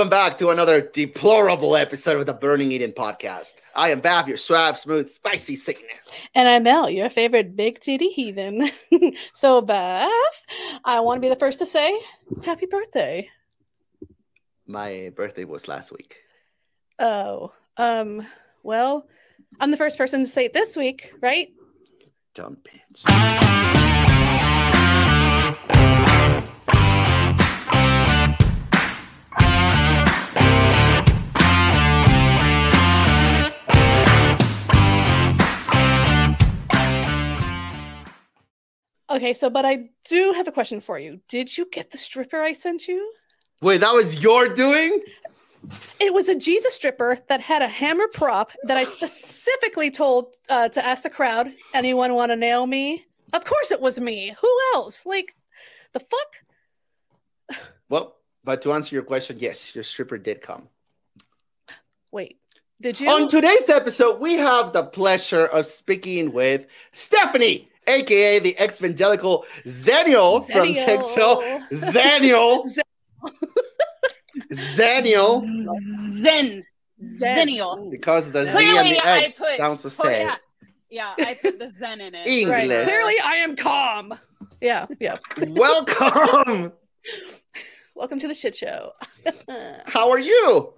[0.00, 3.56] Welcome back to another deplorable episode of the Burning Eden podcast.
[3.76, 6.18] I am Baph, your suave, smooth, spicy sickness.
[6.34, 8.70] And I'm Mel, your favorite big titty heathen.
[9.34, 10.08] so, Baph,
[10.86, 12.00] I want to be the first to say
[12.42, 13.28] happy birthday.
[14.66, 16.16] My birthday was last week.
[16.98, 18.26] Oh, um,
[18.62, 19.06] well,
[19.60, 21.48] I'm the first person to say it this week, right?
[22.32, 23.89] Dumb bitch.
[39.10, 41.20] Okay, so, but I do have a question for you.
[41.28, 43.12] Did you get the stripper I sent you?
[43.60, 45.02] Wait, that was your doing?
[45.98, 50.68] It was a Jesus stripper that had a hammer prop that I specifically told uh,
[50.70, 53.04] to ask the crowd, anyone want to nail me?
[53.32, 54.34] Of course it was me.
[54.40, 55.04] Who else?
[55.04, 55.34] Like,
[55.92, 57.60] the fuck?
[57.88, 60.68] Well, but to answer your question, yes, your stripper did come.
[62.12, 62.38] Wait,
[62.80, 63.08] did you?
[63.08, 70.44] On today's episode, we have the pleasure of speaking with Stephanie, aka the Exvangelical Xennial
[70.46, 71.42] from TikTok.
[71.70, 72.66] Xennial.
[74.52, 75.42] Xennial.
[76.20, 76.64] Zen.
[77.16, 77.46] Zen.
[77.48, 77.90] Zennial.
[77.90, 80.26] Because the Z and the I X put- sounds the Oh, same.
[80.90, 81.14] yeah.
[81.18, 82.26] yeah, I put the Zen in it.
[82.26, 82.68] English.
[82.68, 82.84] Right.
[82.84, 84.14] Clearly, I am calm.
[84.60, 85.16] Yeah, yeah.
[85.50, 86.72] Welcome.
[87.94, 88.92] Welcome to the shit show.
[89.86, 90.72] How are you?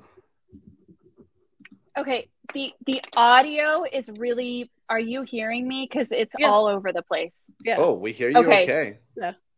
[1.98, 4.70] Okay, the the audio is really.
[4.92, 5.88] Are you hearing me?
[5.90, 6.48] Because it's Yeah.
[6.50, 7.34] all over the place.
[7.64, 7.76] yeah.
[7.78, 8.38] Oh, we hear you.
[8.38, 8.62] Okay.
[8.64, 8.98] Okay.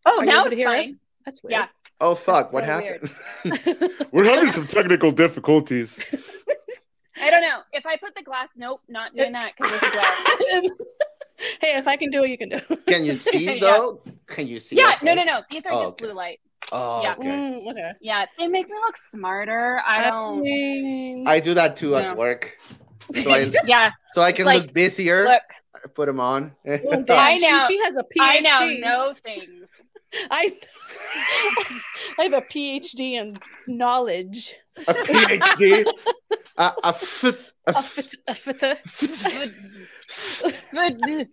[0.06, 0.80] Oh, Are now able to it's hear fine.
[0.80, 0.92] us?
[1.26, 1.52] That's weird.
[1.58, 1.66] Yeah.
[2.00, 2.50] Oh fuck!
[2.50, 3.10] That's what so happened?
[4.12, 5.90] We're having some technical difficulties.
[7.20, 8.48] I don't know if I put the glass.
[8.56, 10.18] Nope, not doing that because it's glass.
[11.62, 12.86] hey, if I can do it, you can do it.
[12.86, 13.60] Can you see Yeah.
[13.60, 14.02] though?
[14.26, 14.76] Can you see?
[14.76, 15.04] Yeah, okay?
[15.06, 15.36] no, no, no.
[15.50, 16.04] These are Oh, just okay.
[16.06, 16.40] blue light.
[16.72, 17.14] Oh, Yeah.
[17.14, 17.28] okay.
[17.28, 17.90] Mm, okay.
[18.00, 19.80] Yeah, they make me look smarter.
[19.86, 20.40] I I don't.
[20.42, 22.10] mean, I do that too Yeah.
[22.10, 22.58] at work,
[23.12, 25.24] so I yeah, so I can Like, look busier.
[25.24, 25.42] look,
[25.74, 26.52] I put them on.
[26.64, 28.20] damn, I she- now- She, has a PhD.
[28.20, 29.68] I now know things.
[30.30, 30.54] I,
[32.18, 34.54] I have a PhD in knowledge.
[34.86, 35.84] a PhD.
[36.56, 37.38] a, a fit.
[37.66, 38.06] A A fit.
[38.06, 39.54] fit, a fit,
[40.70, 41.28] Good.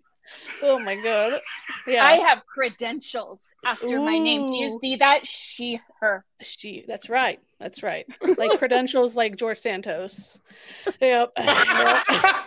[0.64, 1.42] Oh my god.
[1.88, 2.06] Yeah.
[2.06, 4.52] I have credentials after my name.
[4.52, 5.25] Do you see that?
[5.25, 6.25] She, her.
[6.42, 6.86] She.
[6.88, 7.40] That's right.
[7.59, 8.06] That's right.
[8.38, 10.40] Like credentials, like George Santos.
[11.00, 11.34] Yep.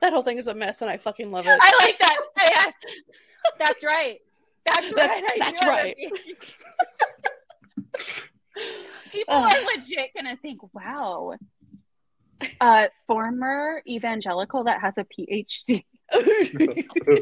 [0.00, 1.58] That whole thing is a mess, and I fucking love it.
[1.60, 2.16] I like that.
[2.36, 2.72] I,
[3.58, 4.20] that's right.
[4.64, 4.96] That's right.
[4.96, 5.96] That's- I that's do have a right.
[9.12, 9.52] People Ugh.
[9.52, 11.34] are legit gonna think, "Wow,
[12.60, 15.84] a former evangelical that has a PhD.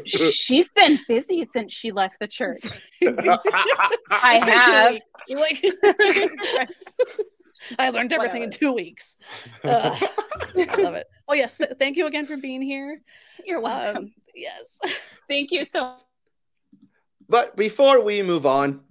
[0.05, 2.63] She's been busy since she left the church."
[3.03, 4.99] I It's been have.
[5.29, 5.65] Like,
[7.79, 9.17] I learned everything in two weeks.
[9.63, 9.97] Uh,
[10.55, 11.07] I love it.
[11.27, 13.01] Oh yes, thank you again for being here.
[13.45, 14.03] You're welcome.
[14.03, 14.63] Um, yes.
[15.27, 15.95] Thank you so.
[17.27, 18.81] but before we move on,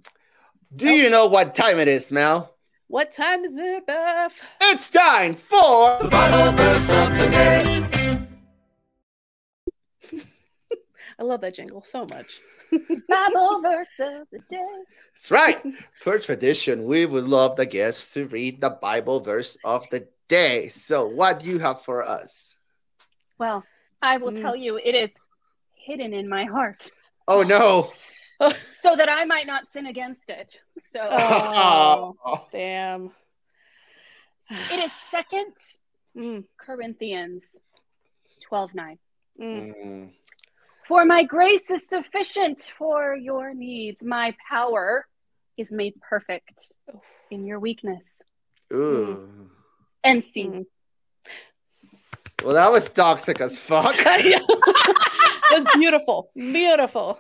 [0.75, 2.57] do you know what time it is, Mel?
[2.89, 4.41] What time is it, Baph?
[4.61, 7.94] It's time for the Bible verse of the day.
[11.19, 12.41] I love that jingle so much.
[12.71, 14.59] Bible verse of the day.
[15.15, 15.63] That's right.
[16.03, 20.69] Per tradition, we would love the guests to read the Bible verse of the day.
[20.69, 22.55] So, what do you have for us?
[23.39, 23.63] Well,
[24.03, 24.41] I will Mm.
[24.43, 25.11] tell you, it is
[25.75, 26.91] hidden in my heart,
[27.29, 27.83] Oh no!
[28.75, 30.61] so that I might not sin against it.
[30.83, 32.17] So Oh.
[32.53, 33.11] Damn.
[34.51, 35.55] it is Second
[36.17, 37.59] Mm, Corinthians
[38.41, 38.99] twelve nine.
[39.41, 40.13] mm.
[40.87, 44.03] For my grace is sufficient for your needs.
[44.03, 45.07] My power
[45.57, 47.01] is made perfect Oof.
[47.31, 48.05] in your weakness.
[48.73, 49.29] Ooh.
[50.03, 50.67] And see, Mm.
[52.43, 53.95] Well, that was toxic as fuck.
[53.99, 54.43] it
[55.51, 56.31] was beautiful.
[56.35, 57.19] Beautiful.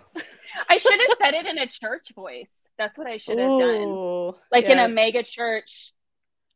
[0.69, 2.51] I should have said it in a church voice.
[2.77, 3.61] That's what I should have done.
[3.89, 4.95] Ooh, Like in a yes.
[4.95, 5.95] mega church,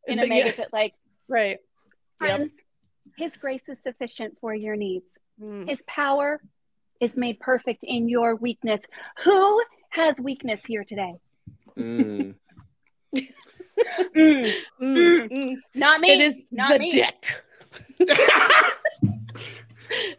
[0.06, 0.92] in a But yeah, mega, like,
[1.28, 1.58] Right.
[1.60, 1.60] Yep.
[2.18, 2.52] friends,
[3.16, 5.08] his grace is sufficient for your needs.
[5.40, 5.70] Mm.
[5.70, 6.40] His power
[7.00, 8.80] is made perfect in your weakness.
[9.24, 11.14] Who has weakness here today?
[11.78, 12.34] Mm.
[14.16, 14.52] Mm,
[14.82, 15.56] Mm, mm.
[15.76, 16.10] not me.
[16.10, 16.90] It is not the me.
[16.90, 17.42] dick.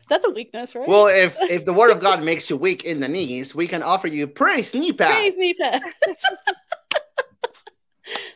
[0.10, 0.88] That's a weakness, right?
[0.88, 3.84] well, if if the word of God makes you weak in the knees, we can
[3.84, 5.36] offer you praise knee pads.
[5.36, 5.84] Praise me, Pat.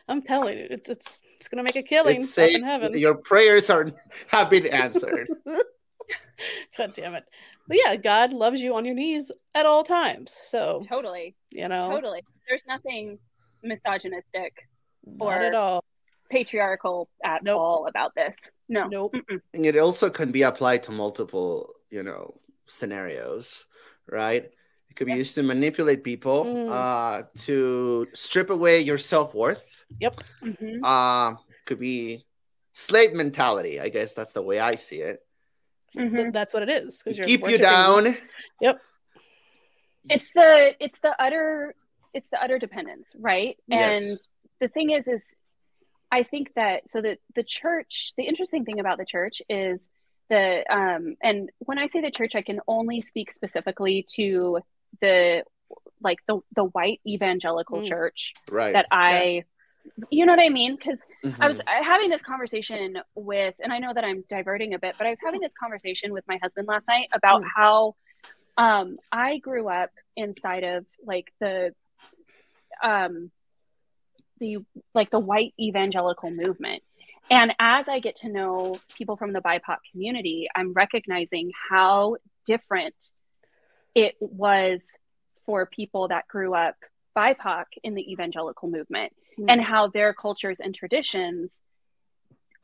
[0.08, 2.96] I'm telling you, it's it's, it's gonna make a killing It's up in heaven.
[2.98, 3.86] your prayers are
[4.28, 5.28] have been answered.
[6.78, 7.24] God damn it!
[7.68, 10.38] But yeah, God loves you on your knees at all times.
[10.42, 12.22] So Totally, you know, totally.
[12.48, 13.18] There's nothing
[13.62, 14.52] misogynistic.
[15.06, 15.84] not at all.
[16.30, 17.60] patriarchal at Nope.
[17.60, 18.36] all about this.
[18.68, 18.88] No.
[18.88, 19.14] Nope.
[19.14, 19.40] Mm-mm.
[19.52, 22.34] And it also can be applied to multiple, you know,
[22.66, 23.66] scenarios,
[24.10, 24.44] right?
[24.90, 25.18] It could be Yeah.
[25.18, 26.70] used to manipulate people, Mm.
[26.70, 29.84] uh, to strip away your self worth.
[30.00, 30.80] Mhm.
[30.82, 31.36] Uh,
[31.66, 32.24] could be
[32.72, 33.78] slave mentality.
[33.80, 35.20] I guess that's the way I see it.
[35.96, 36.16] Mhm.
[36.16, 37.02] Th- That's what it is.
[37.02, 38.16] 'cause you're Keep you worshiping-
[38.60, 38.80] yep
[40.10, 41.74] it's the it's the utter
[42.12, 44.02] it's the utter dependence right Yes.
[44.10, 44.18] and
[44.60, 45.34] the thing is is
[46.12, 49.88] i think that so that the church the interesting thing about the church is
[50.28, 54.60] the um and when i say the church i can only speak specifically to
[55.00, 55.42] the
[56.02, 57.88] like the the white evangelical Mm.
[57.88, 58.74] church Right.
[58.74, 59.44] that i
[60.10, 60.98] you know what i mean because
[61.40, 65.06] I was having this conversation with, and I know that I'm diverting a bit, but
[65.06, 67.48] I was having this conversation with my husband last night about Mm.
[67.54, 67.94] how
[68.56, 71.74] um, I grew up inside of like the,
[72.82, 73.30] um,
[74.38, 74.58] the
[74.94, 76.82] like the white evangelical movement,
[77.30, 82.16] and as I get to know people from the BIPOC community, I'm recognizing how
[82.46, 82.94] different
[83.94, 84.84] it was
[85.46, 86.74] for people that grew up
[87.16, 89.46] BIPOC in the evangelical movement Mm.
[89.48, 91.58] and how their cultures and traditions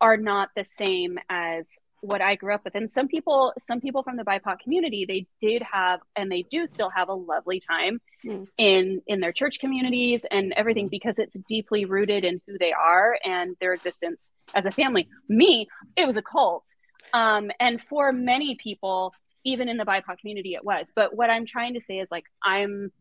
[0.01, 1.67] are not the same as
[2.03, 2.75] what I grew up with.
[2.75, 6.67] And some people, some people from the BIPOC community, they did have, and they do
[6.67, 8.47] still have a lovely time Mm.
[8.57, 13.19] in in their church communities and everything because it's deeply rooted in who they are
[13.25, 15.09] and their existence as a family.
[15.29, 15.67] Me,
[15.97, 16.65] it was a cult,
[17.13, 19.13] um, and for many people,
[19.45, 20.91] even in the BIPOC community, it was.
[20.95, 22.93] But what I'm trying to say is like I'm,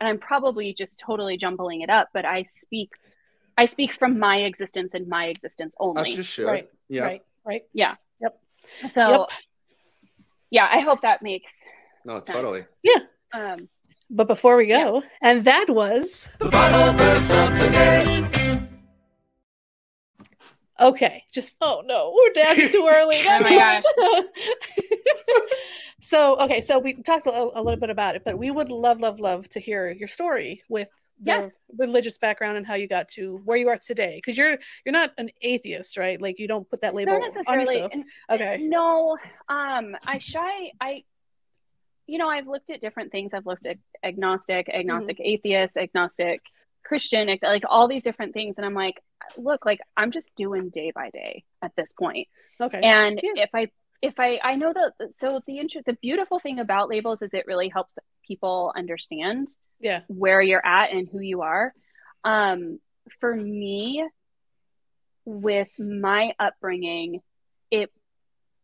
[0.00, 2.90] and I'm probably just totally jumbling it up, but I speak.
[3.58, 6.00] I speak from my existence and my existence only.
[6.00, 6.16] As only.
[6.16, 6.46] you should.
[6.46, 6.68] Right.
[6.88, 7.02] Yeah.
[7.02, 7.22] Right.
[7.44, 7.62] Right.
[7.72, 7.96] Yeah.
[8.20, 8.40] Yep.
[8.92, 9.28] So, Yep.
[10.50, 11.52] yeah, I hope that makes.
[12.04, 12.30] No, Sense.
[12.30, 12.64] totally.
[12.82, 13.00] Yeah.
[13.32, 13.68] Um,
[14.08, 18.60] But before we go, and that was The Bible verse of the day.
[20.80, 21.24] okay.
[21.32, 23.18] Just oh no, we're down too early.
[23.26, 23.84] Oh my gosh.
[26.00, 29.00] so okay, so we talked a, a little bit about it, but we would love,
[29.00, 31.50] love, love to hear your story with the Yes.
[31.76, 34.16] religious background and how you got to where you are today.
[34.16, 36.20] Because you're you're not an atheist, right?
[36.20, 37.74] Like you don't put that label not on necessarily.
[37.74, 37.92] yourself.
[38.30, 38.58] Okay.
[38.62, 39.16] No,
[39.48, 40.72] um, I shy.
[40.80, 41.04] I,
[42.06, 43.34] you know, I've looked at different things.
[43.34, 45.26] I've looked at agnostic, agnostic Mm-hmm.
[45.26, 46.40] atheist, agnostic
[46.84, 49.02] Christian, like all these different things, and I'm like,
[49.36, 52.28] look, like I'm just doing day by day at this point.
[52.60, 52.80] Okay.
[52.80, 53.42] And Yeah.
[53.44, 53.68] if I
[54.02, 57.46] if I I know that so the intro the beautiful thing about labels is it
[57.46, 57.94] really helps
[58.26, 59.48] people understand
[59.80, 60.02] yeah.
[60.08, 61.72] where you're at and who you are.
[62.24, 62.78] Um,
[63.20, 64.06] for me,
[65.24, 67.20] with my upbringing,
[67.70, 67.90] it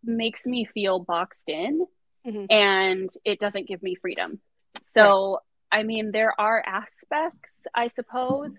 [0.03, 1.87] makes me feel boxed in
[2.27, 2.47] Mhm.
[2.51, 4.41] and it doesn't give me freedom.
[4.83, 5.41] So,
[5.71, 8.57] I mean, there are aspects, I suppose,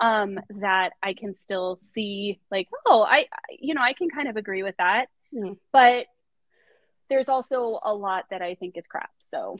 [0.00, 3.28] um, that I can still see, like, oh, I-
[3.58, 5.08] you know, I can kind of agree with that.
[5.34, 5.58] Mhm.
[5.72, 6.06] But
[7.08, 9.10] there's also a lot that I think is crap.
[9.30, 9.56] So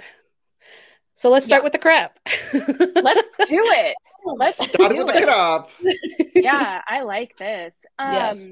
[1.14, 1.64] So let's start Yeah.
[1.64, 2.18] with the crap.
[2.52, 3.96] let's do it.
[4.24, 5.24] Let's Start do with the it.
[5.24, 5.70] crap.
[6.34, 7.74] yeah, I like this.
[7.98, 8.50] Um, Yes.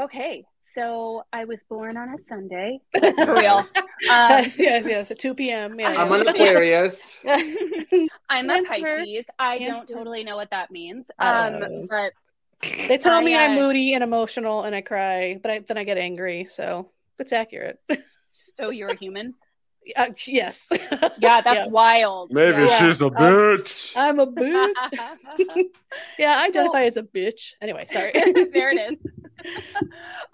[0.00, 3.58] Okay, so I was born on a Sunday, for real.
[3.58, 3.66] Um,
[4.56, 5.78] yes, yes, at 2 p.m.
[5.78, 6.20] Yeah, I'm yeah.
[6.22, 7.18] an Aquarius.
[8.30, 9.26] I'm a Pisces.
[9.38, 11.10] I don't totally know what that means.
[11.18, 12.12] Um, but
[12.62, 15.78] They tell I, me I'm uh, moody and emotional and I cry, but I, then
[15.78, 16.46] I get angry.
[16.48, 17.78] So it's accurate.
[18.58, 19.34] so you're a human.
[19.96, 20.70] Uh, yes.
[21.18, 21.66] Yeah, that's Yeah.
[21.68, 22.32] wild.
[22.32, 22.86] Maybe Yeah.
[22.86, 23.90] she's a Um, bitch.
[23.96, 24.74] I'm a bitch.
[26.18, 27.52] yeah, I identify as a bitch.
[27.60, 28.12] Anyway, sorry.
[28.52, 28.98] there it is.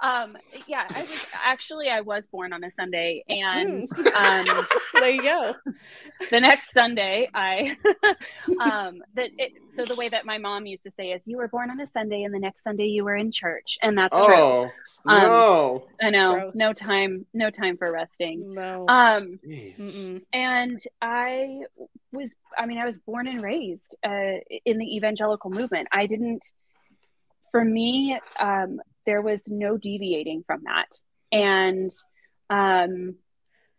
[0.03, 0.37] um,
[0.67, 3.85] yeah, I was actually I was born on a Sunday, and
[4.15, 4.45] um,
[4.93, 5.55] there you go.
[6.31, 7.77] the next Sunday, I
[8.61, 11.49] um that it, so the way that my mom used to say is you were
[11.49, 14.35] born on a Sunday and the next Sunday you were in church, and that's true.
[14.35, 14.71] Oh
[15.07, 15.85] no.
[16.03, 16.57] I know, Gross.
[16.57, 18.55] no time, no time for resting.
[18.55, 18.87] No.
[18.89, 19.39] Um.
[20.33, 21.61] And I
[22.13, 25.89] was, I mean, I was born and raised uh, in the evangelical movement.
[25.93, 26.45] I didn't,
[27.53, 30.99] for me, um, there was no deviating from that.
[31.31, 31.93] And,
[32.51, 33.17] um,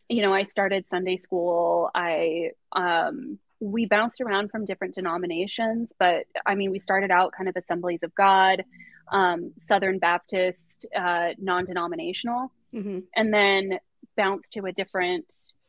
[0.10, 1.90] you know, I started Sunday school.
[1.94, 7.50] I, um, we bounced around from different denominations, but I mean, we started out kind
[7.50, 8.64] of Assemblies of God,
[9.12, 13.04] um, Southern Baptist, uh, non denominational Mhm.
[13.16, 13.80] and then
[14.16, 15.26] bounced to a different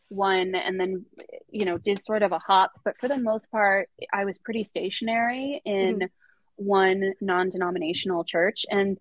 [0.09, 1.05] one and then
[1.51, 4.65] you know did sort of a hop but for the most part i was pretty
[4.65, 6.09] stationary in
[6.57, 8.99] one non-denominational church and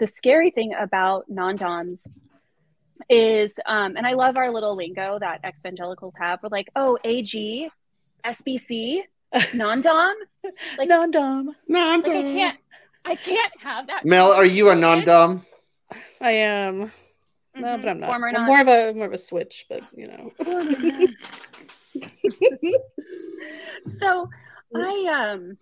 [0.00, 2.08] the scary thing about non-doms
[3.08, 7.68] is um and i love our little lingo that evangelicals have we're like oh ag
[8.26, 9.00] sbc
[9.54, 10.14] non-dom
[10.78, 11.54] like Non-dom.
[11.68, 12.58] No, I'm like I can't
[13.04, 14.04] I can't have that.
[14.04, 15.44] Mel, are you a non-dom?
[16.20, 16.90] I am.
[17.56, 18.20] No, but I'm not.
[18.20, 18.46] Non.
[18.46, 20.30] more of a more of a switch, but you know.
[23.86, 24.28] so
[24.74, 25.56] I um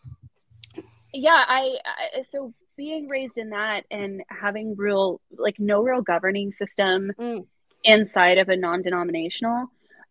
[1.13, 1.77] yeah, I,
[2.17, 7.45] I so being raised in that and having real like no real governing system Mm.
[7.85, 9.67] inside of a non-denominational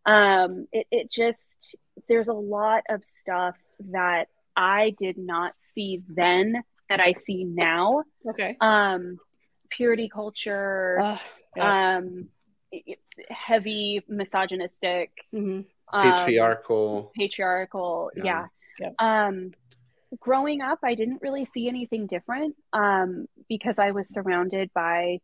[0.05, 1.75] um it, it just
[2.07, 3.55] there's a lot of stuff
[3.91, 8.57] that I did not see then that I see now Okay.
[8.61, 9.17] um
[9.69, 11.17] purity culture Uh,
[11.55, 11.97] yeah.
[11.97, 12.27] um
[13.29, 15.65] heavy misogynistic Mhm.
[15.91, 17.11] um, Patriarchal.
[17.15, 18.23] patriarchal Yeah.
[18.23, 18.47] yeah.
[18.79, 18.91] Yeah.
[19.27, 19.51] um
[20.19, 25.19] growing up i didn't really see anything different um because i was surrounded by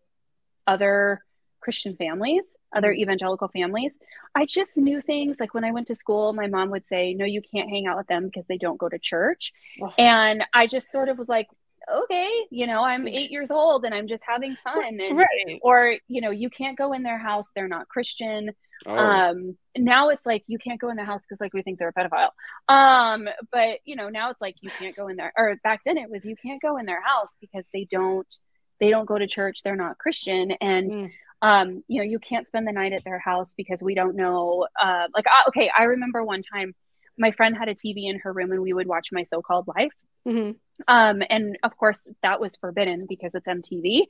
[0.65, 1.23] other
[1.61, 3.01] christian families other Mm-hmm.
[3.03, 3.97] evangelical families
[4.35, 7.25] i just knew things like when i went to school my mom would say no
[7.25, 9.93] you can't hang out with them because they don't go to church Ugh.
[9.97, 11.47] and i just sort of was like
[11.93, 15.59] okay you know i'm eight years old and i'm just having fun and right.
[15.61, 18.51] or you know you can't go in their house they're not christian
[18.85, 18.95] Oh.
[18.95, 21.89] um now it's like you can't go in the house because like we think they're
[21.89, 22.29] a pedophile
[22.69, 25.97] um but you know now it's like you can't go in there or back then
[25.97, 28.37] it was you can't go in their house because they don't
[28.79, 31.11] they don't go to church they're not christian and Mm.
[31.41, 34.67] um you know you can't spend the night at their house because we don't know
[34.79, 36.75] uh like uh, okay i remember one time
[37.17, 39.91] my friend had a tv in her room and we would watch my so-called life
[40.27, 40.55] Mhm.
[40.87, 44.05] um, and of course, that was forbidden because it's MTV.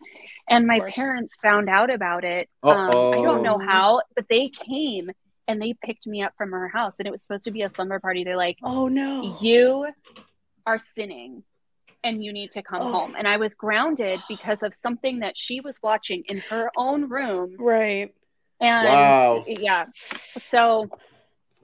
[0.50, 2.50] And my parents found out about it.
[2.64, 5.10] Um, I don't know how, but they came
[5.48, 6.96] and they picked me up from her house.
[7.00, 8.24] And it was supposed to be a slumber party.
[8.26, 9.38] They're like, Oh no.
[9.40, 9.88] You
[10.66, 11.44] are sinning
[12.04, 12.92] and you need to come Oh.
[12.92, 13.16] home.
[13.18, 17.56] And I was grounded because of something that she was watching in her own room.
[17.58, 18.14] Right.
[18.60, 19.46] And Wow.
[19.48, 19.86] yeah,
[20.38, 20.90] so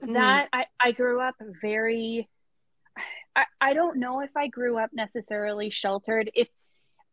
[0.08, 0.14] Mm.
[0.14, 2.28] that I, I grew up very
[3.36, 6.30] I, I don't know if I grew up necessarily sheltered.
[6.34, 6.48] If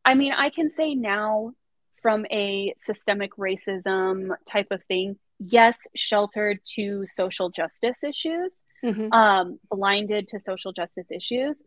[0.06, 1.54] I mean I can say now
[2.02, 9.12] from a systemic racism type of thing, yes, sheltered to social justice issues, Mhm.
[9.14, 11.62] um, blinded to social justice issues,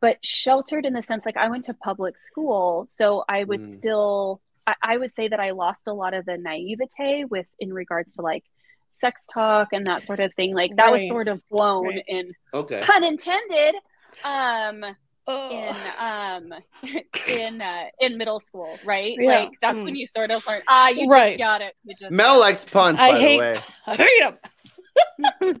[0.00, 3.72] but sheltered in the sense like I went to public school, so I was Mm.
[3.72, 7.72] still I, I would say that I lost a lot of the naivete with in
[7.72, 8.44] regards to like
[8.90, 10.54] sex talk and that sort of thing.
[10.54, 12.04] Like that was sort of blown Right.
[12.06, 12.80] in okay.
[12.84, 13.74] pun intended
[14.24, 14.84] um
[15.28, 16.54] in um
[17.28, 19.14] in uh, in middle school, right?
[19.18, 19.40] Yeah.
[19.40, 19.84] Like that's Mm.
[19.84, 21.30] when you sort of learn ah you Right.
[21.30, 21.74] just got it.
[21.84, 23.60] You just Mel likes puns, I by hate- the way.
[23.86, 24.22] I hate
[25.42, 25.60] him.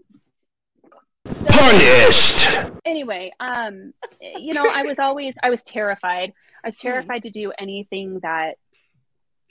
[1.34, 2.48] so, Punished.
[2.84, 6.32] anyway, um, you know, I was always I was terrified.
[6.64, 6.88] I was Hmm.
[6.88, 8.56] terrified to do anything that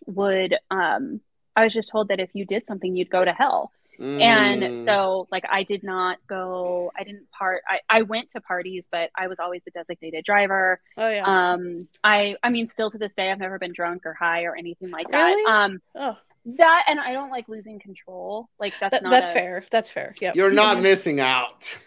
[0.08, 0.56] would.
[0.72, 1.22] Um,
[1.58, 3.72] I was just told that if you did something, you'd go to hell.
[4.00, 4.22] Mm.
[4.22, 6.92] And so, like, I did not go.
[6.96, 7.64] I didn't part.
[7.68, 10.80] I I went to parties, but I was always the designated driver.
[10.98, 11.24] Oh yeah.
[11.26, 14.56] Um, I I mean, still to this day, I've never been drunk or high or
[14.56, 15.26] anything like that.
[15.26, 15.52] Really?
[15.52, 16.16] Um, oh,
[16.58, 18.50] that and I don't like losing control.
[18.60, 19.64] Like that's that, not that's a- fair.
[19.72, 20.14] That's fair.
[20.22, 20.34] Yeah.
[20.36, 21.78] You're not missing out.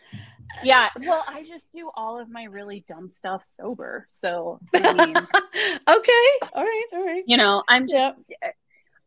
[0.64, 4.04] Yeah, well, I just do all of my really dumb stuff sober.
[4.08, 5.16] So I mean,
[5.88, 6.26] okay.
[6.52, 6.84] All right.
[6.92, 7.22] All right.
[7.24, 8.48] you know, I'm just Yeah.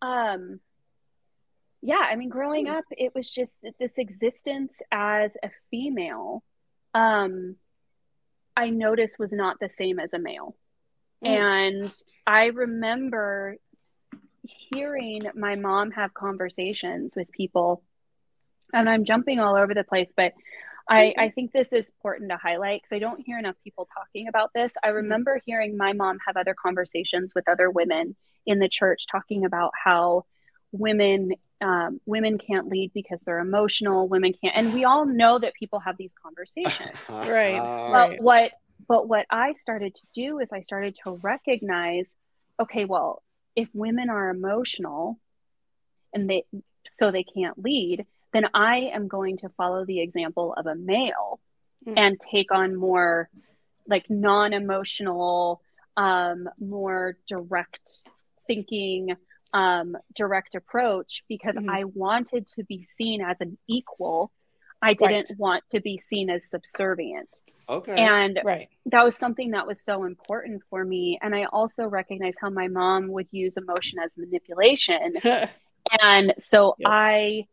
[0.03, 0.59] Um
[1.81, 6.43] yeah, I mean growing up it was just that this existence as a female
[6.93, 7.55] um
[8.55, 10.55] I noticed was not the same as a male.
[11.25, 11.29] Mm.
[11.29, 13.57] And I remember
[14.43, 17.83] hearing my mom have conversations with people
[18.73, 20.33] and I'm jumping all over the place, but
[20.89, 24.27] I, I think this is important to highlight because I don't hear enough people talking
[24.27, 24.73] about this.
[24.83, 29.45] I remember hearing my mom have other conversations with other women in the church talking
[29.45, 30.25] about how
[30.71, 34.09] women um, women can't lead because they're emotional.
[34.09, 36.91] Women can't, and we all know that people have these conversations.
[37.25, 37.61] Right.
[37.61, 38.21] But Right.
[38.21, 38.51] what
[38.87, 42.09] but what I started to do is I started to recognize,
[42.59, 43.23] okay, well,
[43.55, 45.19] if women are emotional
[46.13, 46.43] and they
[46.89, 51.39] so they can't lead, then I am going to follow the example of a male
[51.85, 51.93] Mm.
[51.97, 53.29] and take on more
[53.87, 55.61] like non-emotional,
[55.97, 58.03] um, more direct
[58.47, 59.15] thinking,
[59.53, 61.69] um, direct approach because Mhm.
[61.69, 64.31] I wanted to be seen as an equal.
[64.81, 65.37] I didn't Right.
[65.39, 67.29] want to be seen as subservient.
[67.69, 67.95] okay.
[67.95, 68.69] And Right.
[68.87, 71.17] that was something that was so important for me.
[71.21, 75.13] And I also recognize how my mom would use emotion as manipulation.
[76.01, 76.89] And so Yep.
[76.91, 77.47] I,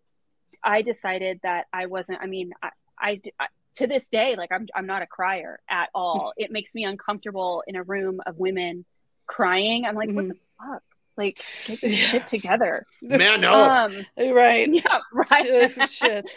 [0.62, 4.67] I decided that I wasn't, I mean, I, I, I to this day, like I'm,
[4.75, 6.33] I'm not a crier at all.
[6.37, 8.85] it makes me uncomfortable in a room of women
[9.26, 9.85] crying.
[9.87, 10.83] I'm like, what the fuck?
[11.17, 12.85] Like, get this shit together.
[13.02, 13.52] Man, no.
[13.52, 14.69] Um, right.
[14.73, 15.71] yeah, right.
[15.71, 15.88] Shit.
[15.90, 16.37] shit.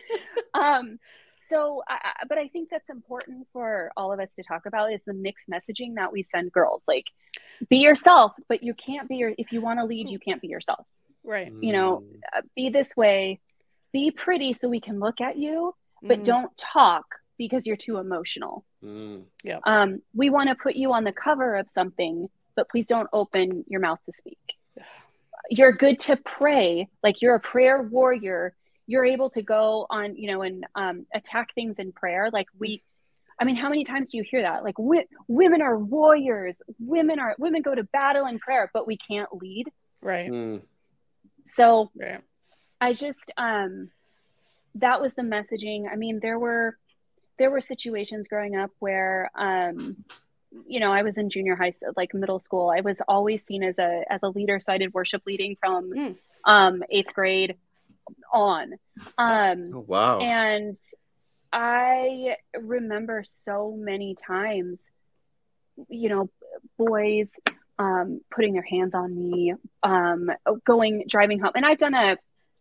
[0.54, 1.00] um
[1.50, 4.94] so I, I- but i think that's important for all of us to talk about
[4.94, 7.04] is the mixed messaging that we send girls like
[7.70, 10.48] be yourself but you can't be your if you want to lead you can't be
[10.48, 10.86] yourself
[11.26, 11.52] Right.
[11.62, 12.20] you know, Mm.
[12.38, 13.40] uh, be this way
[13.94, 16.24] be pretty so we can look at you but Mhm.
[16.26, 17.06] don't talk
[17.38, 19.24] because you're too emotional Mm.
[19.64, 23.64] um, we want to put you on the cover of something but please don't open
[23.70, 24.40] your mouth to speak
[25.50, 28.54] you're good to pray like you're a prayer warrior
[28.88, 32.82] you're able to go on you know and um, attack things in prayer like we
[33.40, 37.20] i mean how many times do you hear that like wi- women are warriors women
[37.20, 39.70] are women go to battle in prayer but we can't lead
[40.02, 40.30] Right.
[40.30, 40.62] Mm.
[41.46, 42.22] so Right.
[42.84, 43.90] I just um
[44.76, 45.82] that was the messaging.
[45.92, 46.78] I mean, there were
[47.40, 49.98] there were situations growing up where um
[50.68, 52.70] you know, I was in junior high like middle school.
[52.78, 55.82] I was always seen as a as a leader, so I did worship leading from
[55.92, 56.16] Mm.
[56.46, 57.56] um 8th grade
[58.32, 58.74] on.
[59.18, 60.20] Um Oh, wow.
[60.20, 60.78] and
[61.52, 64.80] I remember so many times,
[65.88, 66.30] you know,
[66.78, 67.32] boys
[67.80, 70.30] um, putting their hands on me, um,
[70.66, 71.52] going driving home.
[71.56, 72.18] And I've done a,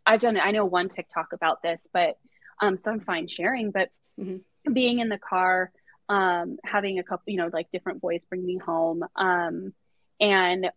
[0.06, 2.18] I've done, I know one TikTok about this, but
[2.60, 3.70] um, so I'm fine sharing.
[3.70, 4.42] But Mhm.
[4.72, 5.72] being in the car,
[6.08, 9.72] um, having a couple, you know, like different boys bring me home, um,
[10.20, 10.70] and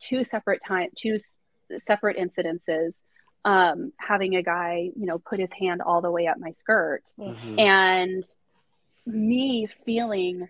[0.00, 1.18] two separate time, two
[1.76, 3.02] separate incidences
[3.44, 7.04] um, having a guy, you know, put his hand all the way up my skirt
[7.18, 7.58] Mhm.
[7.58, 8.24] and
[9.06, 10.48] me feeling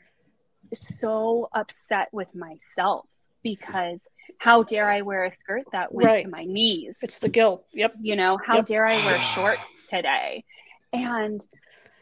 [0.75, 3.07] so upset with myself
[3.43, 4.07] because
[4.39, 6.25] how dare I wear a skirt that went Right.
[6.25, 6.97] to my knees?
[7.03, 7.65] It's the guilt.
[7.73, 7.95] Yep.
[8.01, 8.67] You know, how Yep.
[8.67, 10.45] dare I wear shorts today?
[10.93, 11.47] And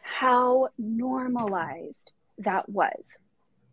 [0.01, 3.17] how normalized that was.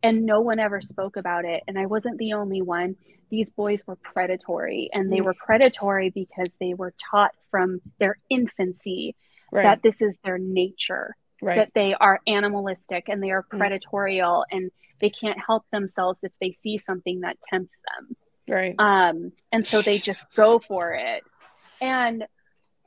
[0.03, 1.63] And no one ever spoke about it.
[1.67, 2.97] And I wasn't the only one.
[3.31, 9.17] These boys were predatory, and they were predatory because they were taught from their infancy
[9.51, 9.63] Right.
[9.63, 11.57] that this is their nature, right.
[11.57, 14.45] that they are animalistic and they are Mm.
[14.51, 18.17] and they can't help themselves if they see something that tempts them.
[18.49, 18.75] Right.
[18.79, 21.23] Um, and so they just go for it.
[21.81, 22.25] And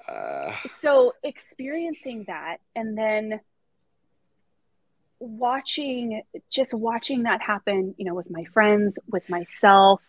[0.07, 3.39] Uh, so experiencing that and then
[5.19, 10.01] watching just watching that happen you know with my friends with myself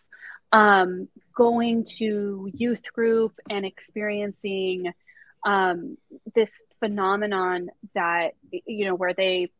[0.52, 4.92] um, going to youth group and experiencing
[5.44, 5.98] um,
[6.34, 8.32] this phenomenon that
[8.64, 9.50] you know where they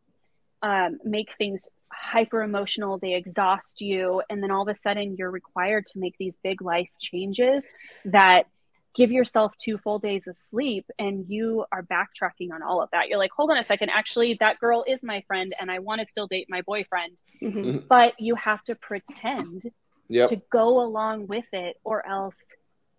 [0.63, 5.31] um, make things hyper emotional they exhaust you and then all of a sudden you're
[5.31, 7.65] required to make these big life changes
[8.05, 8.47] that
[8.95, 13.09] give yourself two full days of sleep and you are backtracking on all of that
[13.09, 16.01] you're like hold on a second actually that girl is my friend and i want
[16.01, 17.87] to still date my boyfriend Mhm.
[17.89, 19.63] but you have to pretend
[20.09, 20.29] yep.
[20.31, 22.39] to go along with it or else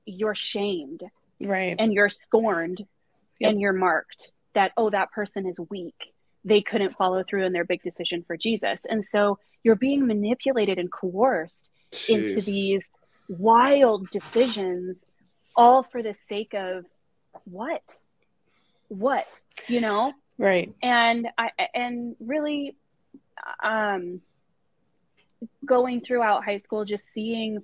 [0.05, 1.03] you're shamed
[1.41, 1.75] Right.
[1.77, 2.85] and you're scorned
[3.39, 3.51] Yep.
[3.51, 6.12] and you're marked that oh that person is weak
[6.45, 8.81] they couldn't follow through in their big decision for jesus.
[8.89, 11.69] And so you're being manipulated and coerced
[12.09, 12.85] into these
[13.29, 15.05] wild decisions
[15.55, 16.85] all for the sake of
[17.45, 17.97] what?
[18.89, 20.13] What you know?
[20.37, 20.73] Right.
[20.81, 22.75] and i and really
[23.63, 24.21] um
[25.65, 27.59] going throughout high school just seeing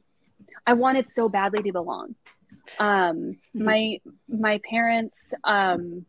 [0.67, 2.15] i wanted so badly to belong.
[2.77, 3.65] Um Mhm.
[3.65, 6.05] my my parents um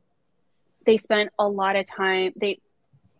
[0.91, 2.61] they spent a lot of time they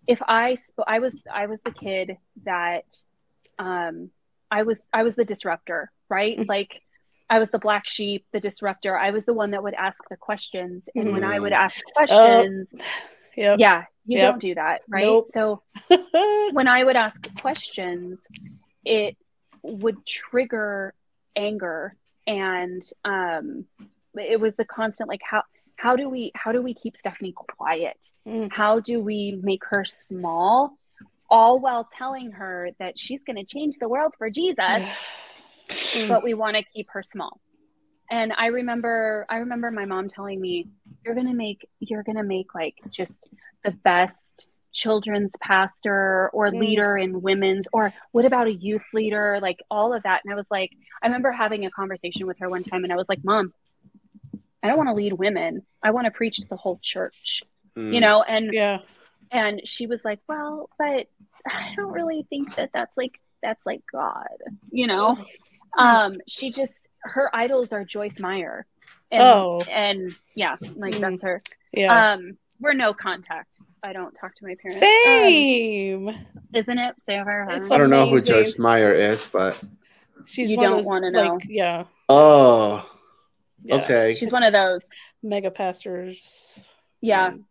[0.07, 2.85] if i sp- i was i was the kid that
[3.59, 4.11] um
[4.51, 6.49] i was i was the disruptor right Mhm.
[6.49, 6.83] like
[7.29, 10.17] i was the black sheep the disruptor i was the one that would ask the
[10.17, 12.69] questions and when i would ask questions
[13.37, 13.59] Yep.
[13.61, 14.31] yeah you Yep.
[14.33, 15.29] don't do that right Nope.
[15.29, 15.63] so
[16.53, 18.19] when I would ask questions,
[18.85, 19.17] it
[19.63, 20.95] would trigger
[21.37, 21.95] anger,
[22.27, 23.67] and um,
[24.15, 25.43] it was the constant like how
[25.81, 28.13] how do we how do we keep Stephanie quiet?
[28.29, 28.53] Mm.
[28.53, 30.77] How do we make her small,
[31.29, 34.85] all while telling her that she's going to change the world for Jesus?
[36.09, 37.41] but we want to keep her small.
[38.11, 40.69] And I remember I remember my mom telling me,
[41.05, 43.29] You're gonna make you're gonna make like just
[43.65, 46.61] the best children's pastor or Mm.
[46.61, 49.39] leader in women's or what about a youth leader?
[49.41, 50.21] Like all of that.
[50.25, 50.71] And I was like,
[51.03, 53.53] I remember having a conversation with her one time and I was like, Mom,
[54.63, 55.65] I don't want to lead women.
[55.83, 57.43] I want to preach to the whole church.
[57.77, 57.95] Mm.
[57.95, 58.79] You know, and Yeah.
[59.31, 61.07] and she was like, Well, but
[61.47, 64.27] I don't really think that that's like that's like God,
[64.71, 65.17] you know?
[65.79, 68.67] um she just her idols are joyce meyer
[69.13, 69.61] and Oh.
[69.71, 71.01] and yeah like Mm.
[71.01, 71.41] that's her
[71.73, 72.11] Yeah.
[72.11, 76.09] um we're no contact i don't talk to my parents Same.
[76.09, 76.17] Um,
[76.53, 77.57] isn't it Sarah?
[77.57, 78.21] It's I don't know who.
[78.21, 79.61] Joyce Meyer is, but
[80.27, 81.39] She's You one don't wanna like, know.
[81.49, 82.85] yeah, oh,
[83.63, 83.77] yeah.
[83.77, 84.15] okay.
[84.15, 84.85] she's one of those
[85.23, 86.67] Mega pastors.
[87.01, 87.45] yeah and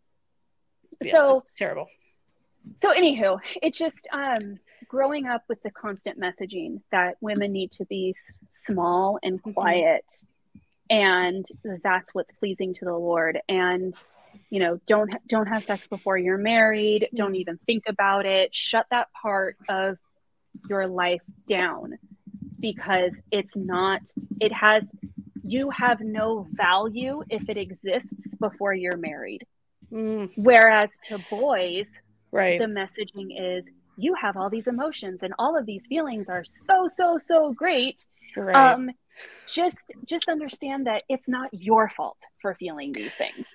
[1.02, 1.88] Yeah, so it's terrible.
[2.82, 7.86] so anywho it just um growing up with the constant messaging that women need to
[7.86, 8.16] be
[8.50, 9.54] small and Mhm.
[9.54, 10.06] quiet
[10.90, 11.46] and
[11.84, 14.04] that's what's pleasing to the lord and
[14.50, 17.38] you know don't don't have sex before you're married don't Mm.
[17.44, 19.98] even think about it shut that part of
[20.70, 21.98] your life down
[22.60, 24.02] because it's not
[24.40, 24.84] it has
[25.50, 29.48] you have no value if it exists before you're married.
[29.92, 31.88] Mm, whereas to boys
[32.32, 32.60] right.
[32.60, 33.66] the messaging is
[33.98, 38.06] you have all these emotions and all of these feelings are so so so great.
[38.38, 38.74] Right.
[38.74, 38.92] um
[39.48, 43.48] just just understand that it's not your fault for feeling these things.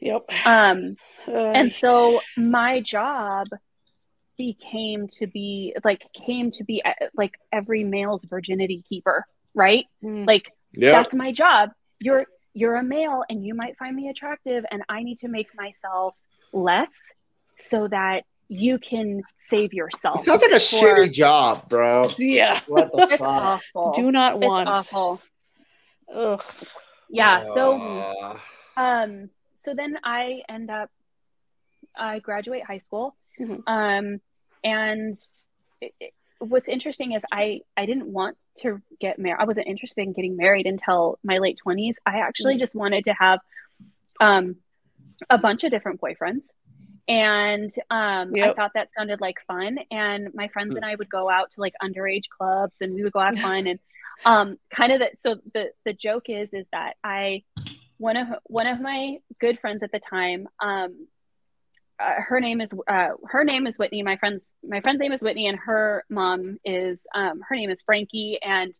[0.00, 0.24] Yep.
[0.44, 0.96] um
[1.28, 3.46] Uh, and so my job
[4.36, 9.24] became to be like came to be uh, like every male's virginity keeper
[9.56, 9.86] right?
[10.04, 10.92] Mm, like Yeah.
[10.92, 15.02] that's my job you're you're a male and you might find me attractive and i
[15.02, 16.14] need to make myself
[16.52, 16.92] less
[17.56, 22.08] so that you can save yourself It sounds like a for- shitty job, bro.
[22.18, 22.60] yeah.
[22.68, 23.20] What the it's fuck?
[23.74, 24.68] awful Do not it's want.
[24.68, 25.20] awful
[26.14, 26.42] Ugh.
[27.10, 28.38] yeah so Uh,
[28.76, 30.90] um so then i end up
[31.96, 33.62] i graduate high school Mhm.
[33.66, 34.20] um
[34.62, 35.14] and
[35.80, 40.02] it, it- what's interesting is i i didn't want to get married i wasn't interested
[40.02, 42.60] in getting married until my late 20s i actually Mhm.
[42.60, 43.40] just wanted to have
[44.20, 44.56] um
[45.30, 46.44] a bunch of different boyfriends.
[47.08, 49.78] And um i thought that sounded like fun.
[49.90, 53.12] And my friends and i would go out to like underage clubs and we would
[53.12, 53.66] go have fun.
[53.66, 53.78] And
[54.24, 57.42] um kind of that so the the joke is is that i
[57.98, 61.06] one of one of my good friends at the time um
[61.98, 64.02] uh, her name is uh, her name is Whitney.
[64.02, 67.82] My friend's my friend's name is Whitney, and her mom is um, her name is
[67.82, 68.38] Frankie.
[68.42, 68.78] And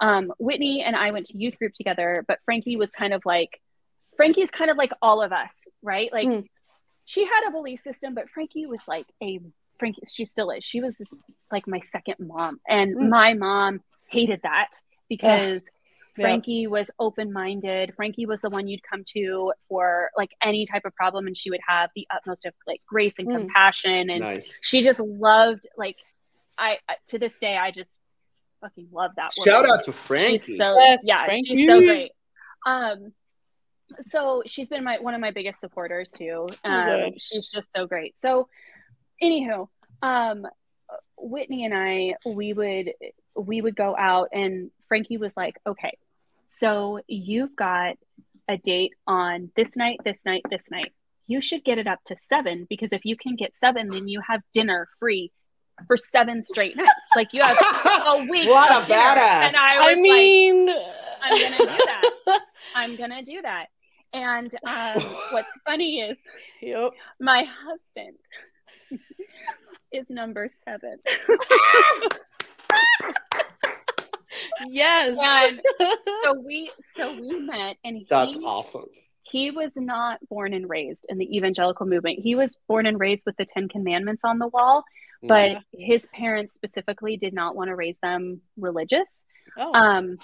[0.00, 3.60] um, Whitney and I went to youth group together, but Frankie was kind of like
[4.16, 6.12] Frankie's kind of like all of us, right?
[6.12, 6.40] Like Hmm.
[7.06, 9.40] she had a belief system, but Frankie was like a
[9.78, 10.02] Frankie.
[10.12, 10.62] She still is.
[10.64, 11.14] She was just
[11.50, 13.08] like my second mom, and Hmm.
[13.08, 14.72] my mom hated that
[15.08, 15.64] because
[16.18, 16.24] Yep.
[16.24, 17.94] Frankie was open minded.
[17.96, 21.50] Frankie was the one you'd come to for like any type of problem, and she
[21.50, 23.38] would have the utmost of like grace and Mm.
[23.38, 24.10] compassion.
[24.10, 24.56] And nice.
[24.60, 25.96] she just loved like
[26.58, 28.00] I I- to this day I just
[28.60, 29.32] fucking love that.
[29.32, 30.38] Shout out to Frankie.
[30.38, 31.56] She's so Yes, yeah, Frankie.
[31.56, 32.12] she's so great.
[32.66, 33.12] Um,
[34.00, 36.46] so she's been my one of my biggest supporters too.
[36.64, 37.20] Um, good.
[37.20, 38.18] she's just so great.
[38.18, 38.48] So,
[39.22, 39.68] anywho,
[40.02, 40.46] um,
[41.16, 42.92] Whitney and I we would
[43.36, 45.96] we would go out, and Frankie was like, "Okay,
[46.58, 47.96] so you've got
[48.48, 50.92] a date on this night, this night, this night.
[51.26, 54.20] You should get it up to seven because if you can get seven, then you
[54.26, 55.32] have dinner free."
[55.86, 58.48] For seven straight nights, like you have a week.
[58.48, 59.00] What of a dinner.
[59.00, 59.46] badass.
[59.46, 60.68] And I, was I like, mean,
[61.22, 62.40] I'm gonna do that.
[62.74, 63.66] I'm gonna do that.
[64.12, 66.18] And um, what's funny is
[66.62, 66.92] yep.
[67.20, 68.16] my husband
[69.92, 70.98] is number seven.
[74.68, 75.18] Yes.
[75.22, 75.60] And
[76.24, 78.86] so we so we met and That's awesome.
[79.22, 82.18] he was not born and raised in the evangelical movement.
[82.20, 84.84] He was born and raised with the Ten Commandments on the wall,
[85.22, 85.60] but Yeah.
[85.72, 89.08] his parents specifically did not want to raise them religious.
[89.56, 89.72] oh.
[89.74, 90.18] Um,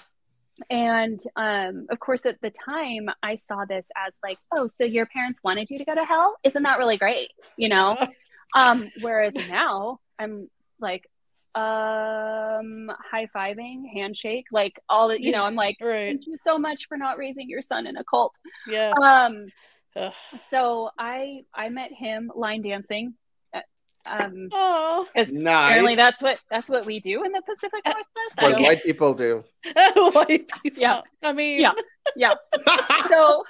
[0.69, 5.05] and um, of course, at the time, I saw this as like, oh, so your
[5.05, 6.37] parents wanted you to go to hell?
[6.45, 7.31] Isn't that really great?
[7.57, 7.97] You know?
[8.55, 11.09] um, whereas now I'm like,
[11.55, 16.07] um, high fiving, handshake, like all that, you know, I'm like, right.
[16.07, 18.35] thank you so much for not raising your son in a cult.
[18.67, 18.99] Yes.
[19.01, 19.47] Um,
[19.95, 20.13] Ugh.
[20.49, 23.13] so I I met him line dancing.
[24.09, 25.07] Um, Oh.
[25.13, 28.35] because apparently that's what that's what we do in the Pacific Northwest.
[28.37, 29.43] I What don't- white people do.
[29.95, 30.81] White people.
[30.81, 31.01] Yeah.
[31.23, 31.71] I mean, Yeah.
[32.15, 32.33] yeah.
[33.09, 33.43] So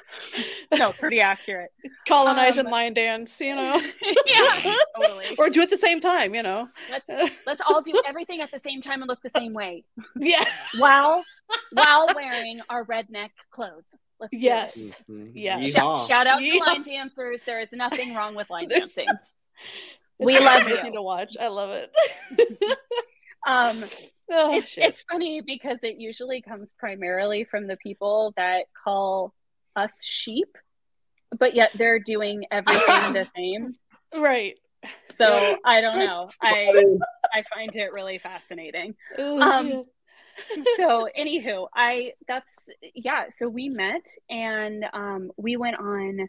[0.77, 1.71] no, pretty accurate.
[2.07, 3.81] colonize and Um, line dance, you know,
[4.25, 5.25] yeah, totally.
[5.39, 6.69] or do it at the same time, you know.
[6.89, 9.83] Let's let's all do everything at the same time and look the same way
[10.17, 10.43] yeah.
[10.77, 11.23] while
[11.73, 13.85] while wearing our redneck clothes.
[14.19, 14.41] Let's do it.
[14.43, 15.01] Yes.
[15.09, 15.31] Mhm.
[15.33, 15.61] Yeah.
[15.61, 16.07] Sh- Yeehaw.
[16.07, 16.53] shout out Yeehaw.
[16.53, 17.41] to line dancers.
[17.45, 19.07] There is nothing wrong with line dancing.
[20.19, 20.93] We love you.
[20.93, 21.35] to watch.
[21.39, 21.91] I love it.
[23.45, 23.83] Um,
[24.31, 29.33] oh it's, it's funny because it usually comes primarily from the people that call
[29.75, 30.57] us sheep,
[31.37, 33.75] but yet they're doing everything the same.
[34.17, 34.55] right.
[35.13, 35.57] So.
[35.65, 36.29] I don't know.
[36.41, 36.71] I
[37.33, 38.95] I find it really fascinating.
[39.17, 39.85] Oh, Um,
[40.75, 42.51] so anywho i that's
[42.93, 46.27] yeah so we met and um we went on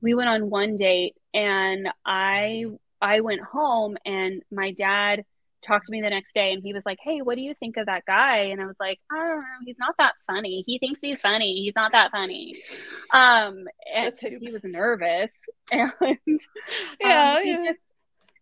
[0.00, 2.64] we went on one date and i
[3.00, 5.24] i went home and my dad
[5.62, 7.76] talked to me the next day and he was like, Hey, what do you think
[7.76, 8.44] of that guy?
[8.44, 9.44] And I was like, I don't know.
[9.66, 10.64] He's not that funny.
[10.66, 11.62] He thinks he's funny.
[11.62, 12.54] He's not that funny.
[13.12, 15.32] Um, because he was nervous.
[15.70, 15.92] And
[16.98, 17.56] Yeah, um, he yeah.
[17.62, 17.82] just,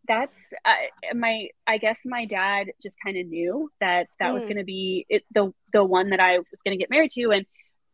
[0.06, 4.48] that's uh, my, I guess my dad just kind of knew that that was Mm.
[4.48, 7.32] going to be it, the, the one that I was going to get married to.
[7.32, 7.46] And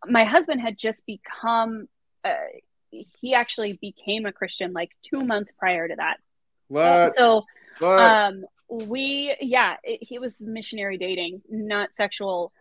[0.06, 1.88] my husband had just become,
[2.24, 2.34] uh,
[3.20, 6.18] he actually became a Christian like two months prior to that.
[6.74, 7.14] What?
[7.14, 7.44] So,
[7.78, 8.00] what?
[8.00, 12.52] um, we, yeah, it, he was missionary dating, not sexual,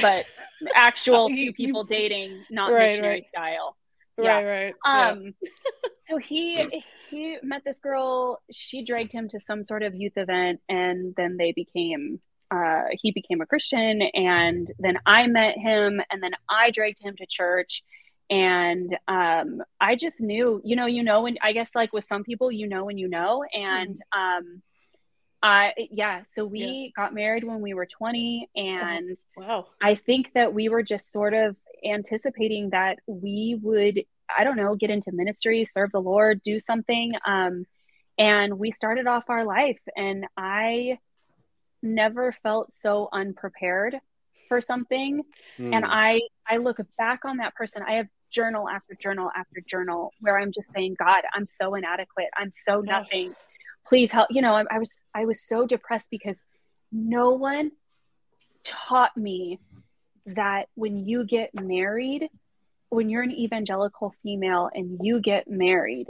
[0.00, 0.26] but
[0.74, 3.26] actual two people dating, not Right, missionary right.
[3.28, 3.76] style.
[4.22, 4.34] yeah.
[4.36, 4.74] right, right.
[4.84, 5.08] yeah.
[5.10, 5.34] Um,
[6.06, 6.62] so he
[7.10, 8.40] he met this girl.
[8.52, 12.20] She dragged him to some sort of youth event, and then they became.
[12.50, 17.16] Uh, he became a Christian, and then I met him, and then I dragged him
[17.16, 17.82] to church,
[18.30, 22.24] and um, I just knew, you know, you know, and I guess like with some
[22.24, 24.62] people, you know, when you know, and um,
[25.42, 29.66] I yeah, so we got married when we were twenty, and Wow.
[29.82, 31.56] I think that we were just sort of
[31.86, 34.04] anticipating that we would,
[34.36, 37.12] I don't know, get into ministry, serve the Lord, do something.
[37.26, 37.66] Um,
[38.16, 40.98] and we started off our life, and I
[41.82, 43.96] never felt so unprepared
[44.48, 45.22] for something.
[45.56, 45.74] Hmm.
[45.74, 47.82] And I, I look back on that person.
[47.86, 52.28] I have journal after journal after journal where I'm just saying, God, I'm so inadequate.
[52.36, 53.34] I'm so nothing.
[53.86, 54.28] Please help.
[54.30, 56.38] You know, I, I was, I was so depressed because
[56.90, 57.70] no one
[58.64, 59.60] taught me
[60.26, 62.28] that when you get married,
[62.88, 66.08] when you're an evangelical female and you get married,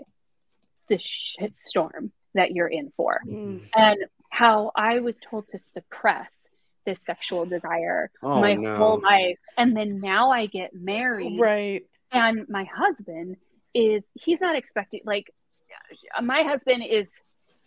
[0.88, 3.62] the shit storm that you're in for, Mm.
[3.74, 6.48] and how I was told to suppress
[6.84, 8.76] this sexual desire Oh, my no.
[8.76, 9.38] whole life.
[9.56, 11.82] And then now I get married, Right.
[12.12, 13.36] and my husband
[13.74, 15.32] is, he's not expecting, like,
[16.22, 17.10] my husband is,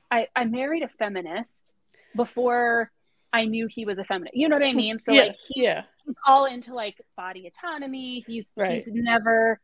[0.09, 1.73] I, I married a feminist
[2.15, 2.91] before
[3.33, 4.35] I knew he was a feminist.
[4.35, 4.97] You know what I mean?
[4.97, 5.23] So, yeah.
[5.23, 5.83] like, he, yeah.
[6.05, 8.23] he's all into like body autonomy.
[8.25, 8.71] He's Right.
[8.75, 9.59] he's never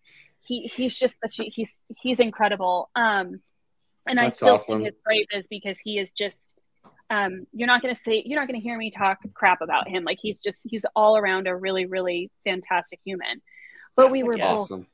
[0.46, 2.90] he he's just such, he's, he's incredible.
[2.96, 3.42] Um,
[4.06, 4.80] and I still awesome.
[4.80, 6.53] sing his praises because he is just.
[7.10, 10.04] Um, you're not gonna say you're not gonna hear me talk crap about him.
[10.04, 13.42] Like he's just he's all around a really really fantastic human.
[13.96, 14.88] But we That's were both awesome.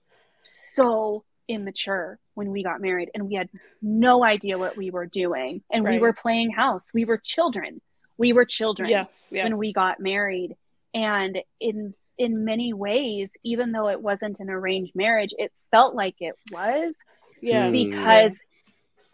[0.44, 3.50] so immature when we got married and we had
[3.82, 7.82] no idea what we were doing and we were playing house we were children
[8.20, 9.06] we were children Yeah.
[9.32, 9.46] Yeah.
[9.46, 10.56] when we got married
[10.94, 16.16] and in in many ways even though it wasn't an arranged marriage it felt like
[16.20, 16.94] it was
[17.42, 17.70] Yeah.
[17.70, 17.72] Mm.
[17.90, 18.38] because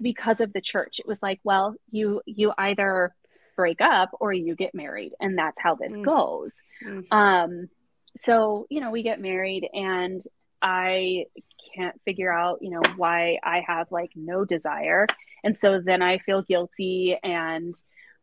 [0.02, 3.14] because of the church it was like well you you either
[3.56, 6.04] break up or you get married and that's how this Mm.
[6.04, 6.54] goes
[6.84, 7.06] Mm.
[7.12, 7.70] um
[8.18, 10.22] so you know we get married and
[10.62, 11.26] i
[11.76, 15.08] can't figure out you know why i have like no desire
[15.44, 17.74] and so then i feel guilty and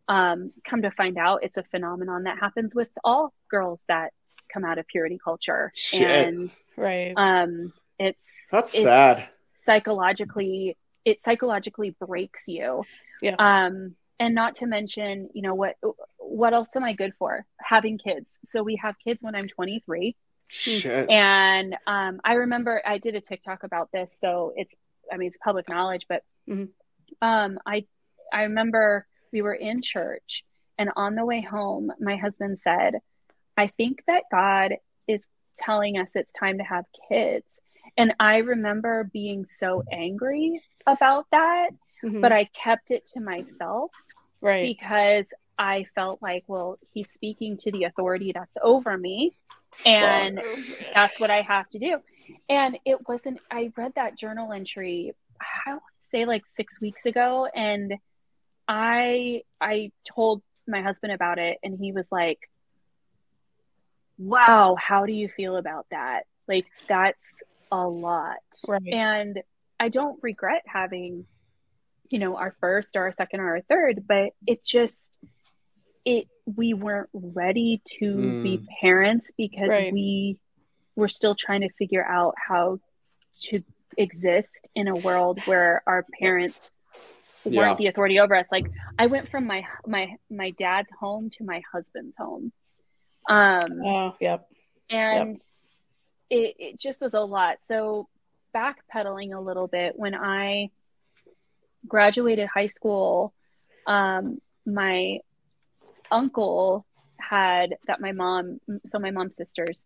[0.08, 4.12] um come to find out it's a phenomenon that happens with all girls that
[4.52, 6.28] come out of purity culture Shit.
[6.28, 7.14] and Right.
[7.16, 9.28] um it's That's it's sad.
[9.52, 12.84] psychologically it psychologically breaks you
[13.20, 13.36] Yeah.
[13.38, 15.76] um and not to mention you know what
[16.18, 20.14] what else am i good for having kids so we have kids when i'm 23
[20.48, 21.08] Shit.
[21.10, 24.74] and um i remember i did a tiktok about this so it's
[25.12, 26.68] i mean it's public knowledge but Mhm.
[27.20, 27.84] um i
[28.32, 30.44] i remember we were in church
[30.78, 32.96] and on the way home my husband said
[33.56, 34.74] i think that god
[35.08, 35.22] is
[35.58, 37.60] telling us it's time to have kids
[37.96, 41.70] and i remember being so angry about that
[42.04, 42.20] Mhm.
[42.20, 43.90] but i kept it to myself
[44.40, 44.62] right.
[44.62, 45.26] because
[45.58, 49.36] I felt like, well, he's speaking to the authority that's over me,
[49.86, 50.40] and
[50.94, 51.98] that's what I have to do.
[52.48, 55.12] And it wasn't, I read that journal entry,
[55.66, 57.94] I would say like six weeks ago, and
[58.66, 62.40] I I told my husband about it, and he was like,
[64.18, 66.24] Wow, how do you feel about that?
[66.48, 67.42] Like, that's
[67.72, 68.36] a lot.
[68.68, 68.80] Right.
[68.92, 69.40] And
[69.80, 71.26] I don't regret having
[72.10, 75.10] you know our first or our second or our third but it just
[76.04, 78.42] it we weren't ready to Mm.
[78.42, 79.92] be parents because Right.
[79.92, 80.36] we
[80.94, 82.80] were still trying to figure out how
[83.44, 83.62] to
[83.96, 86.58] exist in a world where our parents
[87.46, 87.74] weren't Yeah.
[87.76, 88.66] the authority over us like
[88.98, 92.52] i went from my my my dad's home to my husband's home
[93.28, 94.46] um Oh, yep.
[94.90, 95.38] and
[96.32, 97.58] it, it just was a lot.
[97.64, 98.08] So
[98.54, 100.70] backpedaling a little bit when i
[101.88, 103.32] graduated high school
[103.86, 105.18] um, my
[106.10, 106.86] uncle
[107.18, 109.80] had that my mom so my mom's sister's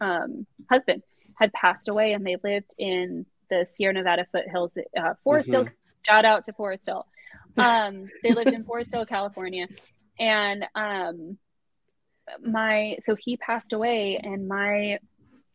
[0.00, 1.02] um, husband
[1.34, 5.66] had passed away and they lived in the sierra nevada foothills uh, forest hill.
[6.06, 7.06] Shout out to forest hill.
[7.58, 9.66] Um, they lived in Forest Hill, California,
[10.18, 11.38] and um,
[12.42, 14.98] my so he passed away, and my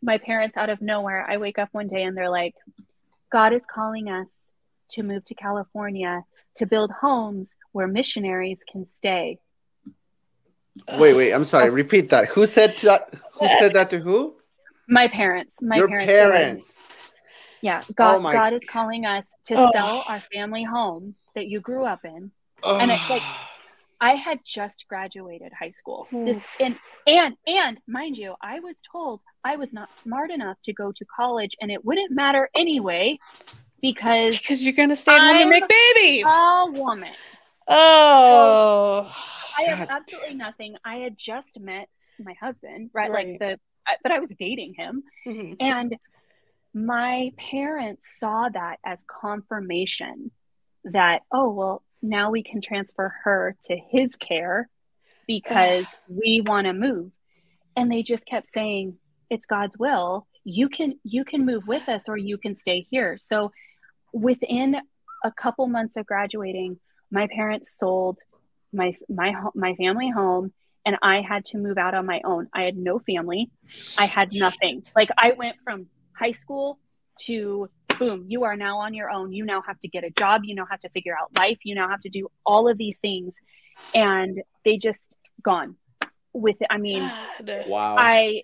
[0.02, 1.26] my parents out of nowhere.
[1.30, 2.56] I wake up one day and they're like,
[3.32, 4.30] "God is calling us
[4.92, 6.24] to move to California
[6.56, 9.40] to build homes where missionaries can stay."
[10.98, 11.32] Wait, wait.
[11.34, 11.70] I'm sorry.
[11.70, 11.74] Oh.
[11.74, 12.30] Repeat that.
[12.30, 13.14] Who said that?
[13.34, 14.36] Who said that to who?
[14.88, 15.62] My parents.
[15.62, 16.08] My Your parents.
[16.12, 16.82] were like, parents.
[17.62, 18.16] yeah, God.
[18.16, 19.70] Oh my- God is calling us to Oh.
[19.74, 22.32] sell our family home that you grew up in.
[22.64, 23.48] And it's like- oh.
[24.02, 26.08] I had just graduated high school.
[26.12, 30.74] This and and and mind you, I was told I was not smart enough to
[30.74, 33.20] go to college, and it wouldn't matter anyway
[33.82, 36.26] because Because you're gonna stay at home and make babies.
[36.28, 37.14] a woman.
[37.68, 39.16] oh.
[39.58, 40.76] I have absolutely nothing.
[40.84, 41.88] I had just met
[42.20, 43.12] my husband, right?
[43.12, 43.28] Right.
[43.30, 43.60] Like the,
[44.04, 45.58] but I was dating him, Mhm.
[45.60, 45.96] and
[46.74, 50.32] my parents saw that as confirmation
[50.86, 54.70] that oh well now we can transfer her to his care
[55.28, 57.12] because we want to move.
[57.76, 58.98] And they just kept saying
[59.30, 60.28] it's god's will.
[60.44, 63.18] You can you can move with us or you can stay here.
[63.18, 63.52] So
[64.14, 64.76] within
[65.24, 66.80] a couple months of graduating
[67.12, 68.20] my parents sold
[68.74, 70.54] my my my family home
[70.86, 72.48] and i had to move out on my own.
[72.54, 73.52] I had no family.
[73.98, 74.84] I had nothing.
[74.96, 76.80] Like i went from high school
[77.26, 79.32] to boom you are now on your own.
[79.32, 80.41] You now have to get a job.
[80.45, 81.60] You now have to figure out life.
[81.63, 83.36] You now have to do all of these things.
[83.93, 85.75] And they just gone
[86.34, 86.67] with it.
[86.69, 87.01] I mean
[87.45, 87.65] God.
[87.67, 87.95] Wow.
[87.97, 88.41] i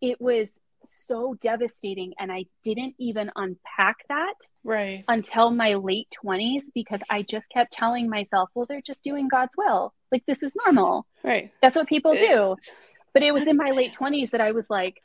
[0.00, 0.48] it was
[0.90, 2.12] so devastating.
[2.18, 5.04] And i didn't even unpack that Right.
[5.08, 9.52] until my late 20s because i just kept telling myself well they're just doing god's
[9.56, 9.94] will.
[10.12, 11.06] Like this is normal.
[11.22, 11.50] Right.
[11.62, 12.56] that's what people do.
[13.14, 15.00] But it was in my late 20s that i was like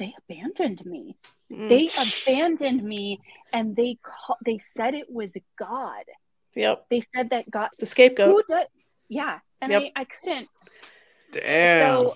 [0.00, 1.16] they abandoned me
[1.52, 1.68] Mm.
[1.68, 3.18] they abandoned me
[3.52, 6.04] and they call, they said it was god
[6.54, 6.86] Yep.
[6.90, 8.28] they said that god The scapegoat.
[8.30, 8.66] who does
[9.08, 9.82] yeah and Yep.
[9.96, 10.48] I, I couldn't
[11.32, 11.80] Damn.
[11.80, 12.14] so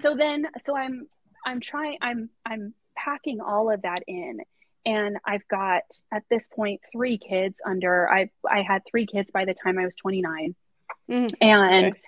[0.00, 1.06] so then so i'm
[1.46, 4.38] i'm trying i'm i'm packing all of that in
[4.86, 9.44] and i've got at this point three kids under i i had three kids by
[9.44, 10.54] the time i was 29
[11.10, 11.34] Mhm.
[11.40, 12.00] and Okay.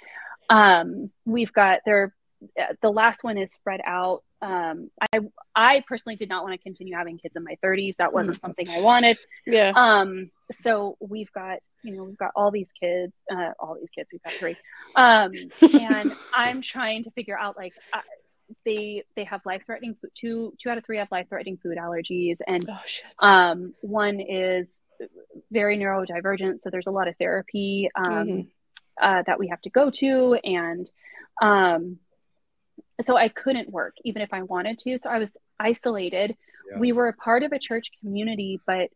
[0.51, 2.15] um we've got they're
[2.61, 5.19] uh, the last one is spread out um i
[5.55, 8.67] i personally did not want to continue having kids in my 30s that wasn't something
[8.71, 9.17] i wanted.
[9.47, 9.73] Yeah.
[9.77, 14.09] um so we've got you know we've got all these kids uh, all these kids
[14.13, 14.57] we've got three.
[14.97, 15.33] Um
[15.75, 18.01] and i'm trying to figure out like uh,
[18.65, 21.77] they they have life threatening food two two out of three have life threatening food
[21.79, 24.69] allergies and oh um one is
[25.51, 28.47] very neurodivergent so there's a lot of therapy um Mhm.
[29.01, 30.91] uh, that we have to go to and
[31.41, 31.99] um
[33.05, 36.37] so i couldn't work even if i wanted to so i was isolated
[36.71, 36.79] Yeah.
[36.79, 38.89] we were a part of a church community but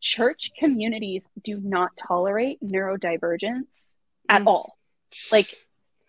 [0.00, 3.86] church communities do not tolerate neurodivergence
[4.28, 4.46] at Mm.
[4.46, 4.78] all
[5.32, 5.54] like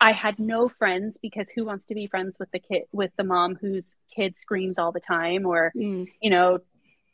[0.01, 3.23] i had no friends because who wants to be friends with the kid with the
[3.23, 6.07] mom whose kid screams all the time or Mm.
[6.21, 6.59] you know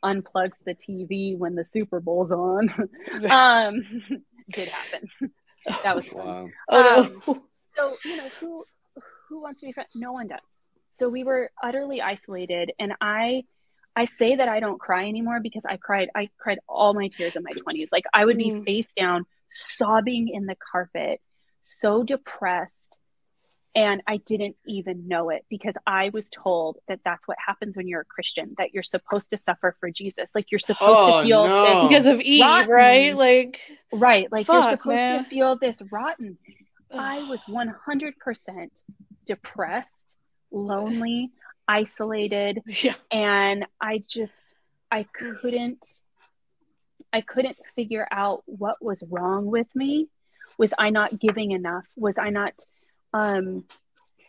[0.02, 2.68] unplugs the tv when the super bowl's on
[3.30, 3.82] um
[4.52, 5.08] did happen
[5.84, 6.26] that was fun.
[6.26, 6.48] wow.
[6.68, 6.82] oh
[7.26, 7.42] no.
[7.74, 8.64] so you know who
[9.28, 10.58] who wants to be friends no one does
[10.90, 13.42] so we were utterly isolated and i
[13.96, 17.36] i say that i don't cry anymore because i cried i cried all my tears
[17.36, 18.64] in my 20s like i would be Mm.
[18.64, 21.20] face down sobbing in the carpet
[21.80, 22.98] so depressed
[23.76, 27.88] and i didn't even know it because i was told that that's what happens when
[27.88, 31.26] you're a christian that you're supposed to suffer for jesus like you're supposed Oh, to
[31.26, 31.62] feel no.
[31.62, 32.70] this because of Eve, Rotten.
[32.70, 33.16] right?
[33.16, 33.60] Like
[33.92, 35.24] right like you're supposed man.
[35.24, 36.36] to feel this rotten
[36.96, 38.12] I was 100%
[39.24, 40.16] depressed,
[40.50, 41.30] lonely,
[41.68, 42.94] isolated, yeah.
[43.10, 44.54] and I just
[44.90, 46.00] I couldn't
[47.12, 50.08] I couldn't figure out what was wrong with me.
[50.58, 51.84] Was I not giving enough?
[51.96, 52.54] Was I not
[53.12, 53.64] um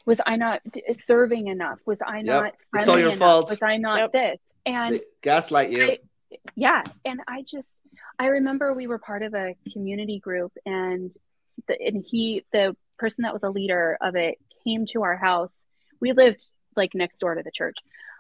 [0.06, 0.62] was I not
[0.94, 1.80] serving enough?
[1.86, 2.26] Was I Yep.
[2.26, 3.20] not It's all your enough?
[3.20, 3.50] fault.
[3.50, 4.12] Was I not Yep.
[4.12, 4.40] this?
[4.66, 5.92] And They gaslight you.
[5.92, 6.00] I-
[6.56, 7.80] yeah and i just
[8.20, 11.14] i remember we were part of a community group and
[11.68, 15.60] the and he the person that was a leader of it came to our house.
[16.00, 17.78] We lived like next door to the church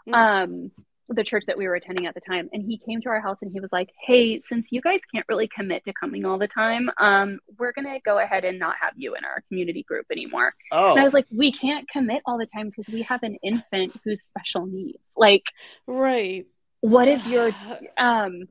[0.07, 0.13] Mm.
[0.13, 0.71] um
[1.09, 2.49] the church that we were attending at the time.
[2.51, 5.26] And he came to our house and he was like hey since you guys can't
[5.28, 8.93] really commit to coming all the time um we're gonna go ahead and not have
[8.95, 10.53] you in our community group anymore.
[10.71, 13.36] Oh, and i was like we can't commit all the time because we have an
[13.43, 14.99] infant who's special needs.
[15.17, 15.43] Like
[15.88, 16.45] Right.
[16.82, 17.49] what is your
[17.97, 18.43] um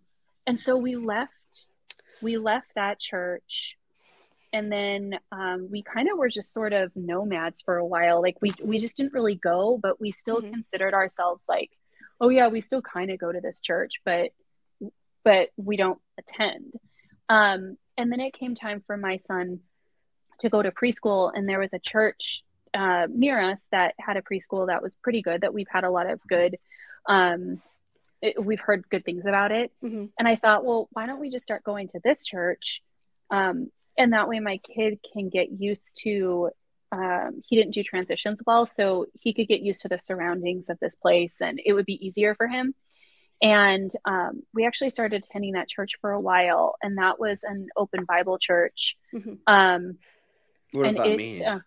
[0.46, 1.30] and so we left
[2.20, 3.76] we left that church
[4.54, 8.36] and then um, we kind of were just sort of nomads for a while like
[8.40, 10.52] we we just didn't really go but we still Mhm.
[10.54, 11.70] considered ourselves like
[12.20, 14.30] oh yeah we still kind of go to this church but
[15.24, 16.72] but we don't attend
[17.28, 19.60] um and then it came time for my son
[20.40, 22.42] to go to preschool, and there was a church
[22.74, 25.42] uh, near us that had a preschool that was pretty good.
[25.42, 26.56] That we've had a lot of good.
[27.08, 27.62] Um,
[28.20, 30.10] it, we've heard good things about it, Mhm.
[30.18, 32.82] and I thought, well, why don't we just start going to this church,
[33.30, 36.50] um, and that way my kid can get used to.
[36.92, 40.78] Um, he didn't do transitions well, so he could get used to the surroundings of
[40.80, 42.74] this place, and it would be easier for him.
[43.42, 47.68] And um, we actually started attending that church for a while, and that was an
[47.76, 48.96] open Bible church.
[49.12, 49.38] Mhm.
[49.46, 49.98] Um,
[50.72, 51.42] What does and that it's mean?
[51.44, 51.60] uh,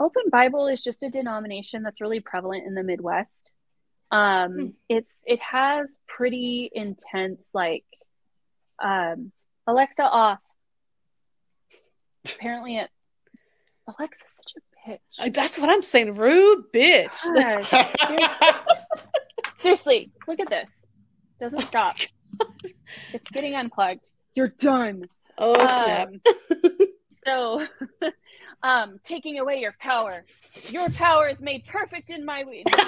[0.00, 3.52] open bible is just a denomination that's really prevalent in the midwest
[4.10, 4.66] um Hmm.
[4.88, 7.84] it's it has pretty intense like
[8.82, 9.30] um
[9.66, 10.40] alexa off
[12.26, 12.90] apparently it
[13.88, 16.14] alexa's such a bitch Uh, That's what I'm saying.
[16.14, 17.18] Rude bitch.
[17.34, 18.56] God,
[19.58, 20.84] seriously look at this
[21.40, 21.96] It doesn't stop
[23.12, 25.04] it's getting unplugged you're done
[25.38, 26.08] Oh snap.
[26.08, 26.20] Um,
[27.26, 27.66] so,
[28.62, 30.22] um, taking away your power.
[30.68, 32.86] Your power is made perfect in my weakness.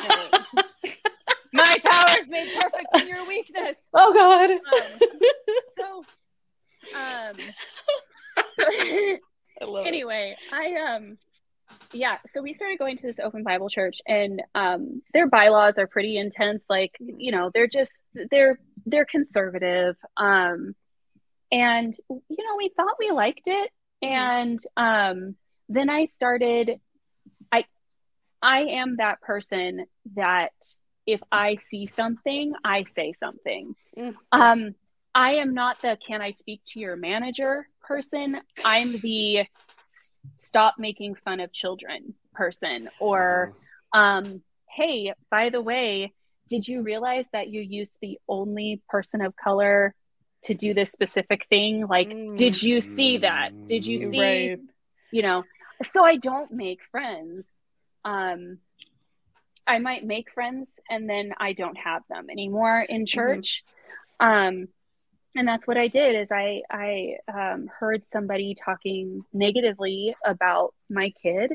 [1.53, 3.77] my power is made perfect in your weakness.
[3.95, 4.51] oh god.
[4.51, 5.01] Um,
[5.79, 6.05] so,
[6.99, 7.37] um,
[9.61, 9.89] I love it.
[9.89, 11.19] anyway, I um,
[11.93, 12.19] yeah.
[12.29, 16.17] So we started going to this open Bible church, and um, their bylaws are pretty
[16.17, 16.65] intense.
[16.69, 17.93] Like, you know, they're just
[18.31, 19.97] they're they're conservative.
[20.17, 20.75] Um,
[21.53, 23.71] and you know, we thought we liked it,
[24.03, 25.37] and um,
[25.69, 26.81] then I started.
[27.53, 27.65] I
[28.43, 29.87] I am that person
[30.17, 30.53] that
[31.07, 33.75] if I see something, I say something.
[33.97, 34.15] Mm.
[34.33, 34.75] Um,
[35.15, 38.41] I am not the can I speak to your manager person.
[38.65, 39.47] I'm the
[40.37, 43.53] stop making fun of children person or
[43.93, 44.43] um
[44.77, 46.13] hey, by the way,
[46.49, 49.95] did you realize that you used the only person of color
[50.45, 51.87] to do this specific thing?
[51.87, 52.37] Like, Mm.
[52.37, 53.51] did you see that?
[53.69, 54.59] Did you see right.
[55.13, 55.45] you know
[55.85, 57.53] so i don't make friends
[58.05, 58.59] um
[59.67, 63.65] i might make friends and then i don't have them anymore in church
[64.21, 64.69] um
[65.37, 71.13] and that's what i did is i i um, heard somebody talking negatively about my
[71.23, 71.53] kid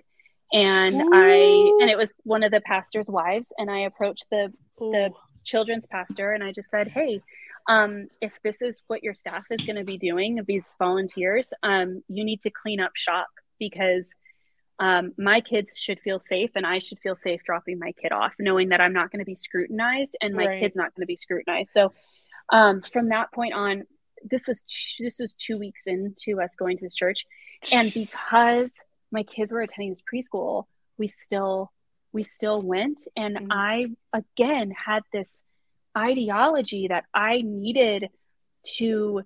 [0.51, 4.51] and i and it was one of the pastor's wives and i approached the
[4.93, 5.09] the
[5.43, 7.21] children's pastor and I just said, Hey,
[7.67, 12.03] um, if this is what your staff is going to be doing, these volunteers, um,
[12.07, 13.27] you need to clean up shop
[13.59, 14.09] because
[14.80, 18.34] um, my kids should feel safe and I should feel safe dropping my kid off,
[18.39, 20.59] knowing that I'm not going to be scrutinized and my Right.
[20.61, 21.71] kid's not going to be scrutinized.
[21.71, 21.93] So
[22.51, 23.83] um, from that point on,
[24.23, 24.63] this was
[24.99, 27.25] this was two weeks into us going to this church,
[27.71, 28.71] and because
[29.11, 30.65] my kids were attending this preschool,
[30.97, 31.71] we still
[32.11, 33.07] we still went.
[33.15, 33.47] And Mhm.
[33.51, 35.31] i again had this
[35.97, 38.09] ideology that i needed
[38.77, 39.23] to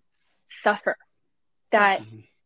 [0.47, 0.95] suffer
[1.71, 2.01] that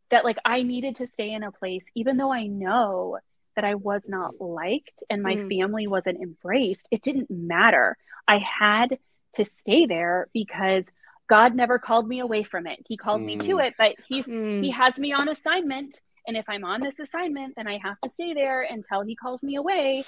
[0.09, 3.17] that like i needed to stay in a place even though i know
[3.55, 5.49] that i was not liked and my Mhm.
[5.49, 7.97] family wasn't embraced it didn't matter.
[8.28, 8.97] I had
[9.38, 10.86] to stay there because
[11.30, 13.68] god never called me away from it he called me to Mm.
[13.68, 14.62] it but he's Mm.
[14.64, 18.10] he has me on assignment and if i'm on this assignment then i have to
[18.10, 20.04] stay there until he calls me away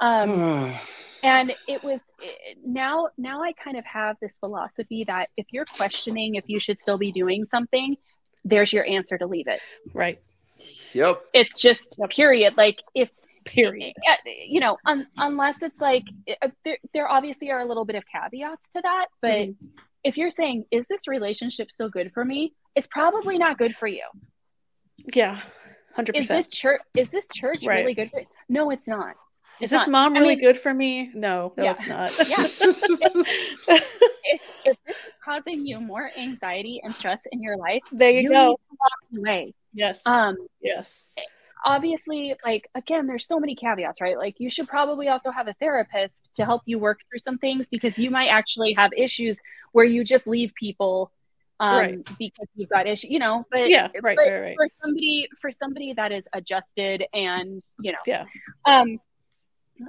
[0.00, 0.74] um,
[1.22, 2.00] and it was
[2.64, 6.80] now now i kind of have this philosophy that if you're questioning if you should
[6.80, 7.96] still be doing something
[8.44, 9.60] there's your answer to leave it
[9.92, 10.18] Right.
[10.92, 11.22] yep.
[11.32, 13.10] it's just period like if
[13.44, 13.94] Period.
[14.48, 16.04] you know un, unless it's like
[16.42, 19.56] uh, there, there obviously are a little bit of caveats to that but Mhm.
[20.02, 23.86] if you're saying is this relationship still good for me it's probably not good for
[23.86, 24.04] you
[25.14, 25.40] Yeah.
[25.94, 26.38] hundred percent.
[26.40, 27.80] is this church is this church Right.
[27.80, 28.26] really good for You?
[28.48, 29.14] no it's not
[29.60, 29.90] Is this not.
[29.90, 31.10] mom I really mean- good for me?
[31.14, 31.74] No, no, Yeah.
[31.74, 32.10] it's not.
[34.24, 38.20] if, if this is causing you more anxiety and stress in your life there you,
[38.22, 38.50] you go.
[38.50, 40.06] walk away Yes.
[40.06, 41.08] um yes.
[41.64, 45.54] Obviously like again there's so many caveats right like you should probably also have a
[45.54, 49.40] therapist to help you work through some things because you might actually have issues
[49.72, 51.10] where you just leave people
[51.60, 52.04] um Right.
[52.18, 54.56] because you've got issues you know but Yeah, right, but right, right.
[54.56, 58.24] for somebody for somebody that is adjusted and you know Yeah.
[58.66, 58.98] um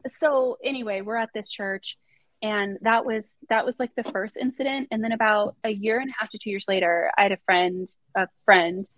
[0.07, 1.97] so anyway we're at this church
[2.41, 6.09] and that was that was like the first incident and then about a year and
[6.09, 8.89] a half to two years later i had a friend a friend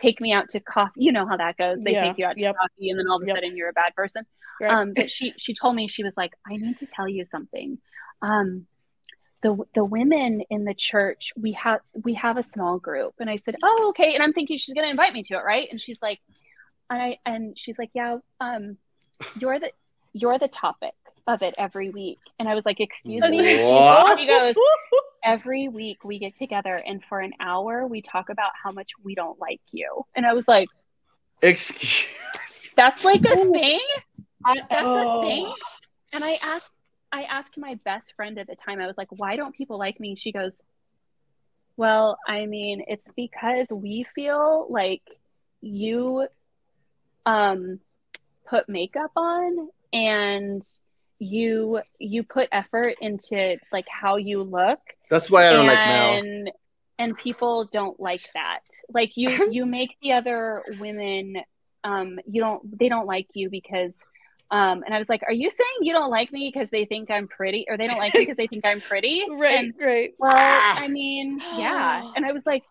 [0.00, 1.78] take me out to coffee you know how that goes.
[1.82, 2.56] They Yeah, take you out to yep.
[2.56, 3.36] coffee and then all of a Yep.
[3.36, 4.24] sudden you're a bad person.
[4.60, 4.72] Right.
[4.72, 7.78] um but she she told me she was like i need to tell you something.
[8.22, 8.66] Um
[9.42, 13.14] the the women in the church we have we have a small group.
[13.20, 14.14] And i said oh okay.
[14.14, 15.68] And i'm thinking she's going to invite me to it right?
[15.70, 16.20] And she's like
[16.90, 18.76] and i and she's like yeah um
[19.40, 19.70] you're the
[20.12, 20.92] you're the topic
[21.26, 22.18] of it every week.
[22.38, 23.38] And I was like, Excuse me?
[23.38, 24.54] She, goes,
[25.24, 29.14] Every week we get together and for an hour we talk about how much we
[29.14, 30.04] don't like you.
[30.14, 30.68] And I was like,
[31.42, 32.06] Excuse
[32.76, 33.80] That's like a thing?
[34.44, 35.20] That's oh.
[35.20, 35.52] a thing?
[36.12, 36.72] And I asked
[37.12, 40.00] I asked my best friend at the time, I was like, Why don't people like
[40.00, 40.16] me?
[40.16, 40.54] She goes,
[41.76, 45.02] Well, I mean, it's because we feel like
[45.60, 46.26] you
[47.26, 47.80] um
[48.46, 50.62] put makeup on and
[51.20, 56.14] you you put effort into like how you look That's why I don't like Mel.
[56.14, 56.50] and
[56.98, 58.60] and people don't like that
[58.92, 61.36] like you you make the other women
[61.84, 63.92] um you don't they don't like you because
[64.50, 67.10] um and i was like are you saying you don't like me because they think
[67.10, 70.10] i'm pretty or they don't like me because they think i'm pretty Right, and right.
[70.18, 72.64] well i mean yeah and i was like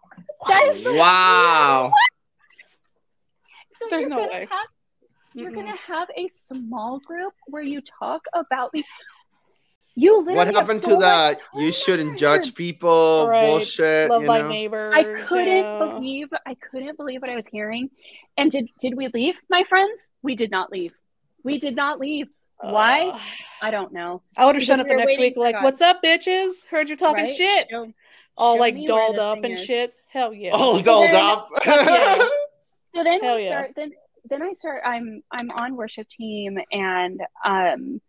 [0.48, 1.92] that is Wow.
[3.80, 4.48] so There's no way.
[4.50, 4.68] have
[5.34, 5.56] you're Mm-mm.
[5.56, 8.84] gonna have a small group where you talk about me
[9.96, 11.40] you literally What happened so to that?
[11.56, 13.46] you shouldn't judge your people Right.
[13.48, 14.10] bullshit?
[14.10, 14.48] Love you thy know?
[14.48, 14.94] neighbors.
[14.96, 15.80] I couldn't yeah.
[15.80, 17.90] believe I couldn't believe what I was hearing.
[18.38, 20.10] And did did we leave, my friends?
[20.22, 20.94] We did not leave.
[21.44, 22.28] We did not leave.
[22.62, 23.10] Why?
[23.10, 23.20] Uh,
[23.62, 24.22] I don't know.
[24.38, 25.64] I would have shown up we the next week like, God.
[25.64, 26.66] "What's up, bitches?
[26.68, 27.36] Heard you're talking Right?
[27.36, 27.94] shit." Show-
[28.38, 29.64] All show like dolled up and is.
[29.64, 29.94] shit.
[30.10, 30.52] Hell yeah.
[30.52, 31.50] All dolled then- up.
[31.66, 32.28] yeah.
[32.96, 33.50] So then Hell we yeah.
[33.52, 33.92] start then
[34.26, 38.02] then I start I'm I'm on worship team and um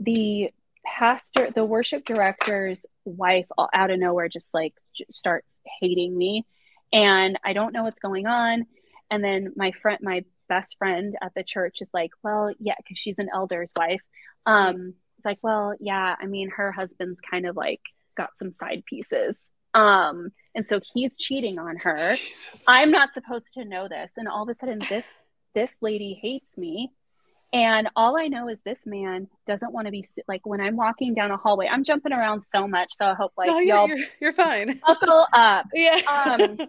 [0.00, 0.50] the
[0.84, 6.46] pastor the worship director's wife all- out of nowhere just like j- starts hating me
[6.92, 8.66] and I don't know what's going on
[9.10, 12.96] and then my friend my best friend at the church is like well yeah cuz
[12.96, 14.00] she's an elder's wife
[14.46, 17.80] um it's like well yeah I mean her husband's kind of like
[18.16, 19.36] got some side pieces
[19.74, 22.64] um and so he's cheating on her Jesus.
[22.66, 24.12] I'm not supposed to know this.
[24.16, 25.04] And all of a sudden this
[25.54, 26.90] this lady hates me.
[27.52, 31.14] And all I know is this man doesn't want to be like when I'm walking
[31.14, 31.66] down a hallway.
[31.66, 34.78] I'm jumping around so much, so I hope like no, y'all you're, you're you're fine.
[34.86, 35.66] buckle up.
[35.74, 36.00] Yeah.
[36.06, 36.58] Um,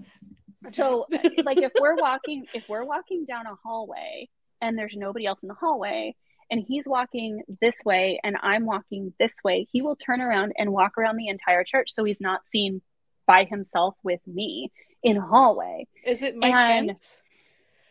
[0.71, 1.05] So
[1.45, 4.27] like if we're walking if we're walking down a hallway
[4.61, 6.15] and there's nobody else in the hallway
[6.51, 10.71] and he's walking this way and I'm walking this way, he will turn around and
[10.73, 12.81] walk around the entire church so he's not seen
[13.25, 14.69] by himself with me
[15.01, 17.21] in hallway, Is it Mike and- Pence?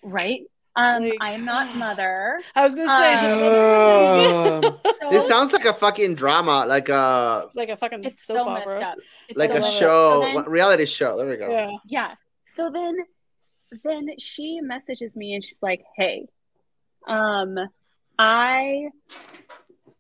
[0.02, 0.42] right?
[0.78, 2.40] Um, Like- I am not mother.
[2.54, 3.12] I was gonna say.
[4.68, 8.36] Um, So this sounds like a fucking drama, like a like a fucking it's soap
[8.38, 8.80] so messed opera.
[8.92, 8.98] up.
[9.28, 11.16] It's like so a messed show, So then- reality show.
[11.16, 11.48] There we go.
[11.50, 11.70] Yeah.
[11.86, 12.10] yeah
[12.44, 12.96] so then
[13.84, 16.26] then she messages me and she's like hey
[17.06, 17.58] um
[18.18, 18.88] i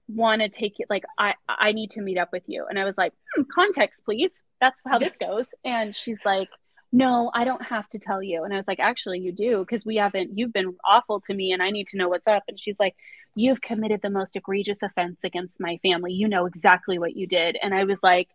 [0.08, 2.84] want to take it like i i need to meet up with you and i
[2.84, 6.48] was like hmm, context please that's how this goes and she's like
[6.92, 9.84] no i don't have to tell you and i was like actually you do because
[9.84, 12.58] we haven't you've been awful to me and i need to know what's up and
[12.58, 12.94] she's like
[13.34, 17.58] you've committed the most egregious offense against my family you know exactly what you did
[17.62, 18.28] and i was like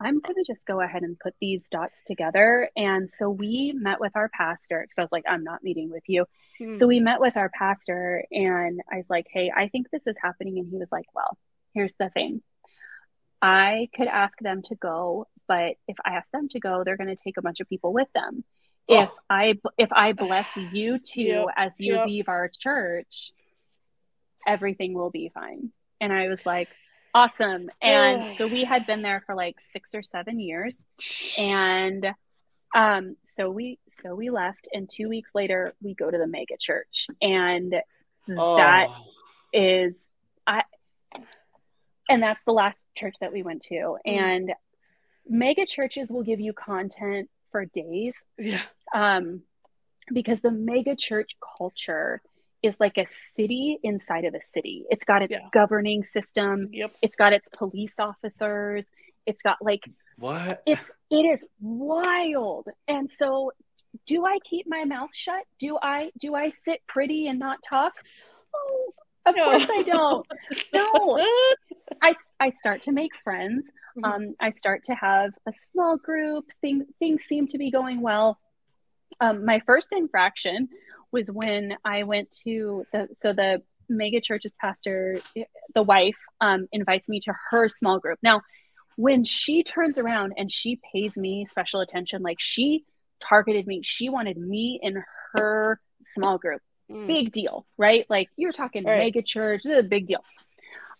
[0.00, 2.68] I'm going to just go ahead and put these dots together.
[2.76, 6.02] And so we met with our pastor because I was like, I'm not meeting with
[6.08, 6.26] you.
[6.58, 6.76] Hmm.
[6.76, 10.16] So we met with our pastor and I was like, hey, I think this is
[10.20, 10.58] happening.
[10.58, 11.38] And he was like, well,
[11.74, 12.42] here's the thing
[13.44, 17.14] I could ask them to go, but if I ask them to go, they're going
[17.14, 18.42] to take a bunch of people with them.
[18.88, 19.18] If Oh.
[19.30, 22.06] I if I bless you two Yep, as you yep.
[22.06, 23.32] leave our church,
[24.46, 25.72] everything will be fine.
[26.00, 26.68] And I was like,
[27.14, 27.70] awesome.
[27.80, 30.78] And so we had been there for like six or seven years
[31.38, 32.06] and
[32.74, 36.56] um so we so we left and two weeks later we go to the mega
[36.58, 37.74] church and
[38.36, 38.56] Oh.
[38.56, 38.88] that
[39.52, 39.96] is
[40.46, 40.62] i
[42.08, 43.96] and that's the last church that we went to.
[44.04, 44.52] And
[45.28, 48.24] mega churches will give you content for days.
[48.38, 48.60] Yeah.
[48.94, 49.42] um
[50.12, 52.20] because the mega church culture
[52.62, 54.84] is like a city inside of a city.
[54.90, 55.48] It's got its Yeah.
[55.52, 56.62] governing system.
[56.72, 56.94] Yep.
[57.02, 58.86] it's got its police officers.
[59.26, 59.84] It's got like
[60.18, 60.62] What?
[60.66, 62.68] it's it is wild.
[62.88, 63.52] And so
[64.06, 65.44] do i keep my mouth shut?
[65.58, 67.94] Do i do i sit pretty and not talk?
[68.54, 68.92] Oh
[69.26, 69.44] of No.
[69.44, 70.26] course i don't.
[70.74, 71.24] No
[72.02, 73.70] I, I start to make friends.
[73.96, 74.04] Mhm.
[74.12, 76.50] um, i start to have a small group.
[76.60, 78.38] Thing, things seem to be going well.
[79.20, 80.68] Um, my first infraction
[81.12, 85.20] was when i went to the so the mega church's pastor
[85.74, 88.18] the wife um, invites me to her small group.
[88.22, 88.42] Now
[88.96, 92.84] when she turns around and she pays me special attention like she
[93.20, 93.80] targeted me.
[93.84, 95.02] She wanted me in
[95.34, 96.60] her small group.
[96.90, 97.06] Mm.
[97.06, 98.04] big deal right?
[98.10, 98.98] Like you're talking Right.
[98.98, 100.22] mega church this is a big deal.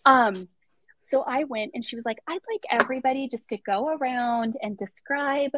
[0.05, 0.47] Um
[1.05, 4.77] so i went and she was like i'd like everybody just to go around and
[4.77, 5.51] describe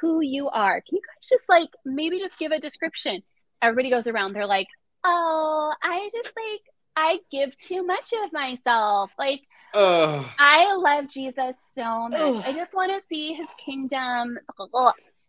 [0.00, 3.22] who you are can you guys just like maybe just give a description
[3.62, 4.68] everybody goes around they're like
[5.04, 6.60] oh i just like
[6.96, 9.10] I give too much of myself.
[9.18, 9.42] Like
[9.74, 10.24] Ugh.
[10.38, 12.20] I love Jesus so much.
[12.20, 12.42] Ugh.
[12.44, 14.38] I just want to see his kingdom.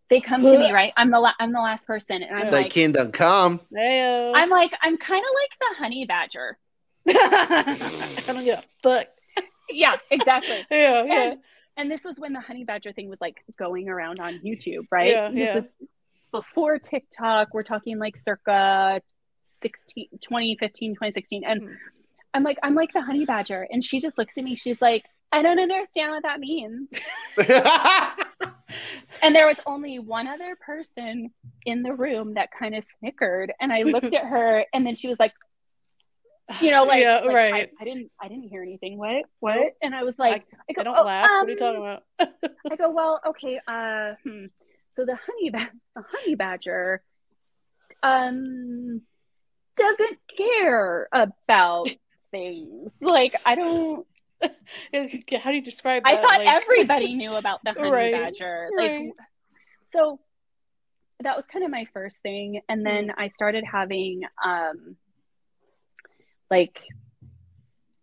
[0.10, 0.94] They come to me, right?
[0.96, 3.60] I'm the la- I'm the last person, and I'm Thy like, kingdom come.
[3.76, 4.32] Heyo.
[4.34, 6.58] I'm like, I'm kind of like the honey badger.
[7.10, 9.08] I don't give a fuck.
[9.70, 10.66] Yeah, exactly.
[10.72, 11.22] Yeah, yeah.
[11.32, 11.40] and,
[11.78, 15.12] and this was when the honey badger thing was like going around on YouTube, right?
[15.12, 15.58] Yeah, this yeah.
[15.58, 15.74] is
[16.32, 17.54] before TikTok.
[17.54, 19.02] We're talking like circa
[19.44, 21.44] 16, 2015, 2016.
[21.46, 21.76] And Mhm.
[22.34, 23.68] I'm like, I'm like the honey badger.
[23.72, 24.56] And she just looks at me.
[24.56, 26.90] She's like, I don't understand what that means.
[29.24, 31.32] And there was only one other person
[31.66, 33.54] in the room that kind of snickered.
[33.60, 35.34] And I looked at her and then she was like,
[36.62, 37.54] you know, like, Yeah, like, right.
[37.54, 38.98] I, I didn't, I didn't hear anything.
[38.98, 39.74] What, what?
[39.82, 41.30] And I was like, I, go, I don't "Oh, laugh.
[41.30, 42.04] what are you um, talking about?
[42.72, 44.46] I go, well, okay, uh, hmm.
[44.90, 47.02] so the honey, ba- the honey badger,
[48.04, 49.02] um,
[49.76, 51.90] doesn't care about
[52.32, 52.92] things.
[53.02, 54.06] Like, I don't.
[54.42, 58.70] How do you describe I thought Like- everybody knew about the honey Right, badger.
[58.78, 59.10] Like, right.
[59.92, 60.20] so
[61.24, 63.20] that was kind of my first thing, and then Mm-hmm.
[63.20, 64.96] I started having, um,
[66.50, 66.80] like.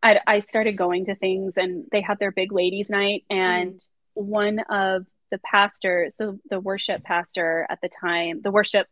[0.03, 3.81] I, I started going to things and they had their big ladies night and
[4.13, 8.87] one of the pastors so the worship pastor at the time the worship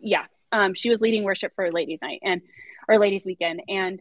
[0.00, 2.42] yeah um, she was leading worship for ladies night and
[2.88, 4.00] or ladies weekend and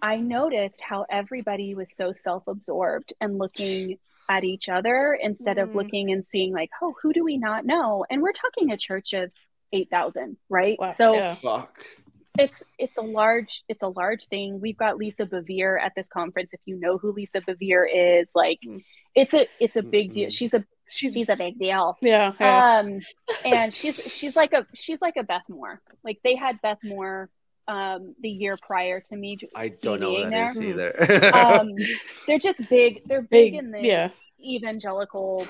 [0.00, 3.98] i noticed how everybody was so self-absorbed and looking
[4.28, 5.74] at each other instead of Mm.
[5.74, 9.12] looking and seeing like oh who do we not know and we're talking a church
[9.14, 9.32] of
[9.72, 11.34] 8000 right Wow, so yeah.
[12.36, 12.44] Fuck.
[12.50, 16.52] it's it's a large it's a large thing we've got lisa bevere at this conference
[16.52, 18.82] if you know who lisa bevere is like Mm.
[19.14, 22.78] it's a it's a big deal she's a she's she's a big deal yeah, yeah.
[22.80, 23.00] um
[23.44, 27.28] and she's she's like a she's like a beth moore like they had beth moore
[27.68, 30.94] um the year prior to me I don't know what being that is there.
[31.00, 31.34] either.
[31.36, 31.70] um
[32.26, 33.54] they're just big they're big, big.
[33.54, 34.10] in the Yeah,
[34.44, 35.46] evangelical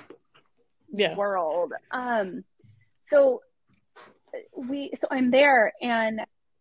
[0.92, 1.16] yeah.
[1.16, 1.72] world.
[1.90, 2.44] Um,
[3.04, 3.42] so
[4.56, 6.20] we, so I'm there, and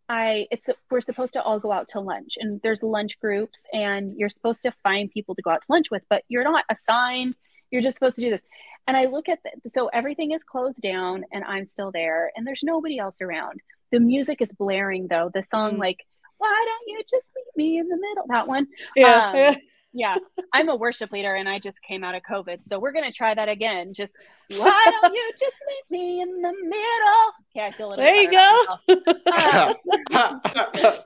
[0.09, 4.13] I, it's we're supposed to all go out to lunch, and there's lunch groups, and
[4.13, 7.37] you're supposed to find people to go out to lunch with, but you're not assigned.
[7.71, 8.41] You're just supposed to do this.
[8.85, 12.45] And I look at the, so everything is closed down, and I'm still there, and
[12.45, 13.61] there's nobody else around.
[13.91, 15.31] The music is blaring though.
[15.33, 15.79] The song Mm.
[15.79, 16.05] like,
[16.37, 19.55] "Why don't you just leave me in the middle?" That one Yeah, Um, yeah.
[19.93, 20.15] yeah
[20.53, 23.33] i'm a worship leader and i just came out of covid so we're gonna try
[23.33, 23.93] that again.
[23.93, 24.15] Just
[24.57, 27.33] why don't you just meet me in the middle?
[27.55, 28.63] Okay i feel a little There you go.
[29.25, 31.05] myself.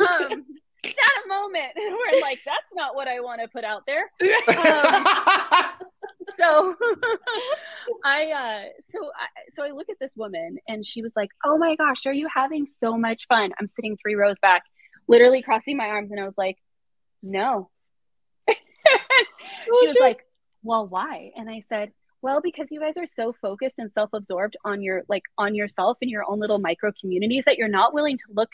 [0.00, 0.44] um,
[0.84, 4.10] not a moment where like that's not what i want to put out there.
[6.36, 6.74] So
[8.04, 11.56] i uh so I, so i look at this woman and she was like oh
[11.58, 13.52] my gosh are you having so much fun?
[13.60, 14.62] I'm sitting three rows back
[15.12, 16.58] literally crossing my arms and i was like
[17.22, 17.70] no.
[19.80, 20.26] She was like
[20.62, 21.30] well why?
[21.36, 25.22] And i said well because you guys are so focused and self-absorbed on your like
[25.38, 28.52] on yourself and your own little micro communities that you're not willing to look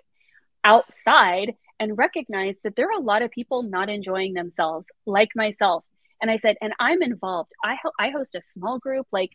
[0.64, 5.84] outside and recognize that there are a lot of people not enjoying themselves like myself.
[6.20, 7.52] And i said and i'm involved.
[7.64, 9.32] I ho- i host a small group like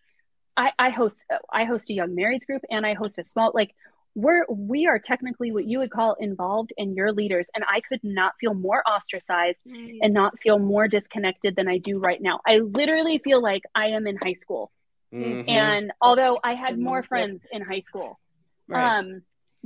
[0.57, 3.73] i i host i host a young marrieds group and i host a small like
[4.15, 7.99] we're we are technically what you would call involved in your leaders and i could
[8.03, 12.39] not feel more ostracized and not feel more disconnected than i do right now.
[12.45, 14.71] I literally feel like i am in high school.
[15.13, 15.49] Mhm.
[15.51, 18.19] and although i had more friends in high school
[18.67, 18.97] Right.
[18.99, 19.21] um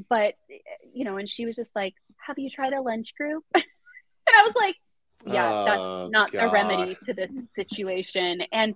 [0.10, 0.34] but
[0.94, 1.94] you know and she was just like
[2.26, 3.44] have you tried a lunch group?
[3.56, 4.76] And i was like
[5.26, 8.42] yeah Oh, that's not a remedy to this situation.
[8.52, 8.76] And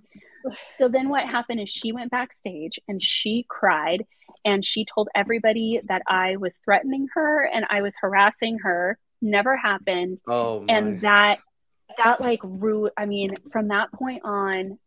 [0.76, 4.04] so then what happened is she went backstage and she cried
[4.44, 9.56] and she told everybody that i was threatening her and i was harassing her never
[9.56, 10.74] happened oh my.
[10.74, 11.38] and that
[11.98, 14.78] that like ru i mean from that point on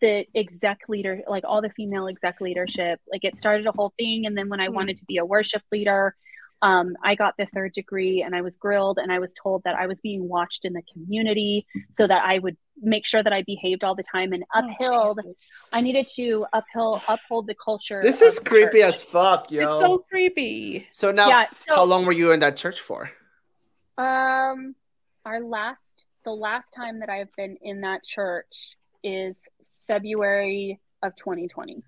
[0.00, 4.26] the exec leader like all the female exec leadership like it started a whole thing
[4.26, 4.74] and then when i Mm.
[4.74, 6.14] wanted to be a worship leader
[6.62, 9.74] um, i got the third degree and i was grilled and i was told that
[9.74, 13.42] i was being watched in the community so that i would make sure that i
[13.42, 15.68] behaved all the time and Oh, upheld Jesus.
[15.72, 18.94] i needed to uphill uphold the culture this is creepy church.
[18.94, 19.64] as fuck, yo.
[19.64, 20.86] It's so creepy.
[20.90, 23.10] So now, yeah so how long were you in that church for?
[23.98, 24.74] Um,
[25.24, 29.36] our last, the last time that I've been in that church is
[29.86, 31.82] February of 2020,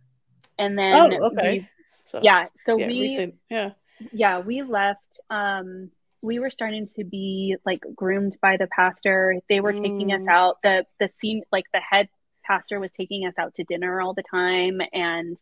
[0.59, 1.61] and then Oh, okay.
[1.61, 1.69] we,
[2.05, 3.35] So yeah, so yeah, we, recent.
[3.51, 3.71] Yeah.
[4.13, 5.21] Yeah, we left.
[5.31, 5.91] Um,
[6.23, 9.41] we were starting to be like groomed by the pastor.
[9.49, 10.29] They were taking us Mm.
[10.33, 10.57] out.
[10.63, 12.09] the The scene, like the head
[12.45, 15.41] pastor, was taking us out to dinner all the time, and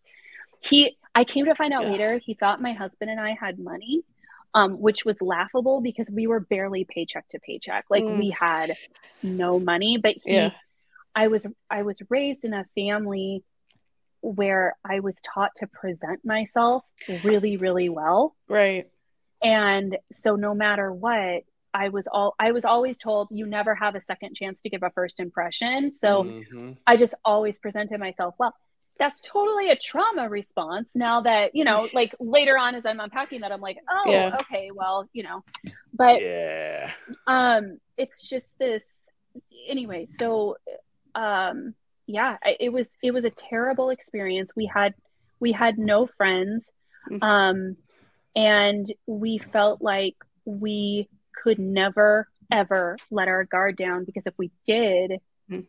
[0.60, 0.96] he.
[1.14, 1.90] I came to find out Yeah.
[1.90, 4.02] later he thought my husband and I had money,
[4.54, 7.84] um, which was laughable because we were barely paycheck to paycheck.
[7.90, 8.16] Like Mm.
[8.18, 8.76] we had
[9.22, 10.50] no money, but he Yeah.
[11.14, 13.44] I was I was raised in a family
[14.22, 16.84] where I was taught to present myself
[17.24, 18.34] really, really well.
[18.48, 18.88] Right.
[19.42, 21.42] And so no matter what,
[21.74, 24.82] I was all I was always told you never have a second chance to give
[24.82, 25.92] a first impression.
[25.94, 26.76] So Mhm.
[26.86, 28.54] I just always presented myself well.
[28.98, 30.90] That's totally a trauma response.
[30.94, 34.36] Now that, you know, like later on as I'm unpacking that, I'm like, oh, Yeah.
[34.42, 35.42] okay, well, you know.
[35.94, 36.92] But yeah.
[37.26, 38.84] um it's just this
[39.68, 40.56] anyway so
[41.14, 41.74] um
[42.06, 44.94] yeah it was it was a terrible experience we had
[45.40, 46.68] we had no friends
[47.10, 47.22] Mhm.
[47.22, 47.76] um
[48.36, 51.08] and we felt like we
[51.42, 55.66] could never ever let our guard down because if we did Mhm.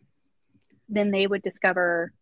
[0.89, 2.13] then they would discover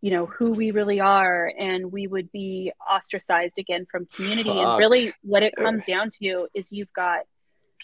[0.00, 4.58] you know who we really are and we would be ostracized again from community Fuck.
[4.58, 7.20] and really what it comes down to is you've got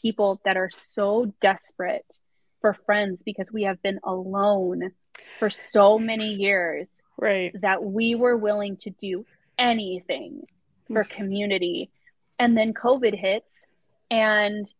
[0.02, 2.18] people that are so desperate
[2.61, 4.92] for friends because we have been alone
[5.41, 7.53] for so many years Right.
[7.61, 9.26] that we were willing to do
[9.59, 10.45] anything
[10.86, 11.16] for mm-hmm.
[11.16, 11.91] community.
[12.38, 13.66] And then COVID hits,
[14.11, 14.72] and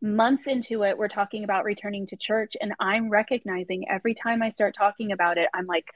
[0.00, 2.56] months into it, we're talking about returning to church.
[2.60, 5.86] And I'm recognizing every time I start talking about it, I'm like,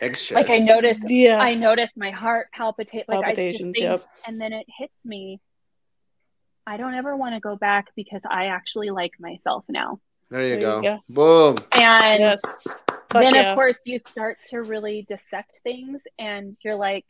[0.00, 0.32] Anxious.
[0.32, 1.38] like I noticed, Yeah.
[1.38, 4.04] I noticed my heart palpitate, like I just Palpitations, think, yep.
[4.26, 5.40] and then it hits me.
[6.66, 9.98] I don't ever want to go back because I actually like myself now.
[10.30, 10.82] There you There you go.
[10.82, 10.98] go.
[11.08, 11.56] Boom.
[11.72, 12.40] And yes.
[13.12, 13.52] Fuck then yeah.
[13.52, 17.04] of course you start to really dissect things and you're like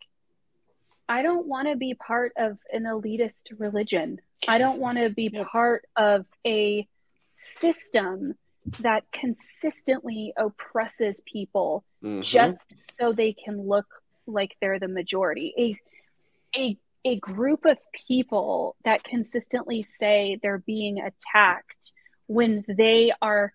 [1.09, 5.29] i don't want to be part of an elitist religion i don't want to be
[5.31, 6.87] part of a
[7.35, 8.35] system
[8.81, 12.23] that consistently oppresses people Mhm.
[12.23, 13.87] just so they can look
[14.27, 21.01] like they're the majority a a a group of people that consistently say they're being
[21.01, 21.93] attacked
[22.29, 23.53] when they are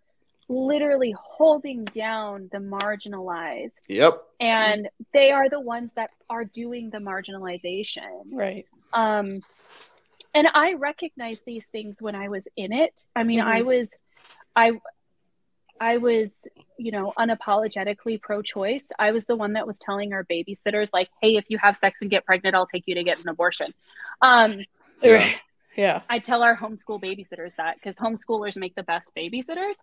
[0.49, 3.71] literally holding down the marginalized.
[3.87, 4.21] Yep.
[4.39, 8.23] and they are the ones that are doing the marginalization.
[8.31, 8.65] Right.
[8.93, 9.41] um
[10.33, 13.05] and i recognized these things when i was in it.
[13.15, 13.89] I mean i was
[14.55, 14.71] i
[15.79, 18.85] i was you know unapologetically pro-choice.
[18.97, 22.01] I was the one that was telling our babysitters like hey if you have sex
[22.01, 23.73] and get pregnant i'll take you to get an abortion.
[24.21, 24.59] Um
[25.03, 25.29] Yeah.
[25.77, 25.83] Right.
[25.83, 26.01] Yeah.
[26.09, 29.75] I tell our homeschool babysitters that because homeschoolers make the best babysitters.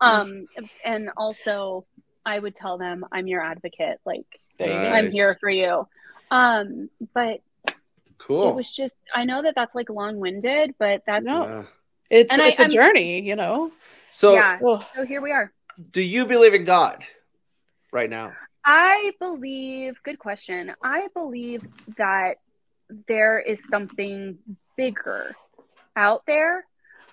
[0.00, 0.46] Um,
[0.84, 1.84] and also,
[2.24, 3.98] I would tell them, I'm your advocate.
[4.06, 4.26] Like,
[4.58, 4.82] There you go.
[4.82, 5.04] Nice.
[5.04, 5.86] I'm here for you.
[6.30, 7.40] Um, but
[8.18, 8.50] cool.
[8.50, 11.44] it was just, I know that that's like long winded, but that's, No.
[11.46, 11.62] Yeah.
[12.10, 13.72] It's And it's a I'm- journey, you know.
[14.10, 14.58] So, yeah.
[14.62, 14.86] Oh.
[14.94, 15.52] So here we are.
[15.90, 17.02] do you believe in God
[17.92, 18.32] right now?
[18.64, 20.72] I believe, good question.
[20.82, 22.36] I believe that
[23.08, 24.38] there is something
[24.76, 25.34] bigger
[25.96, 26.64] out there.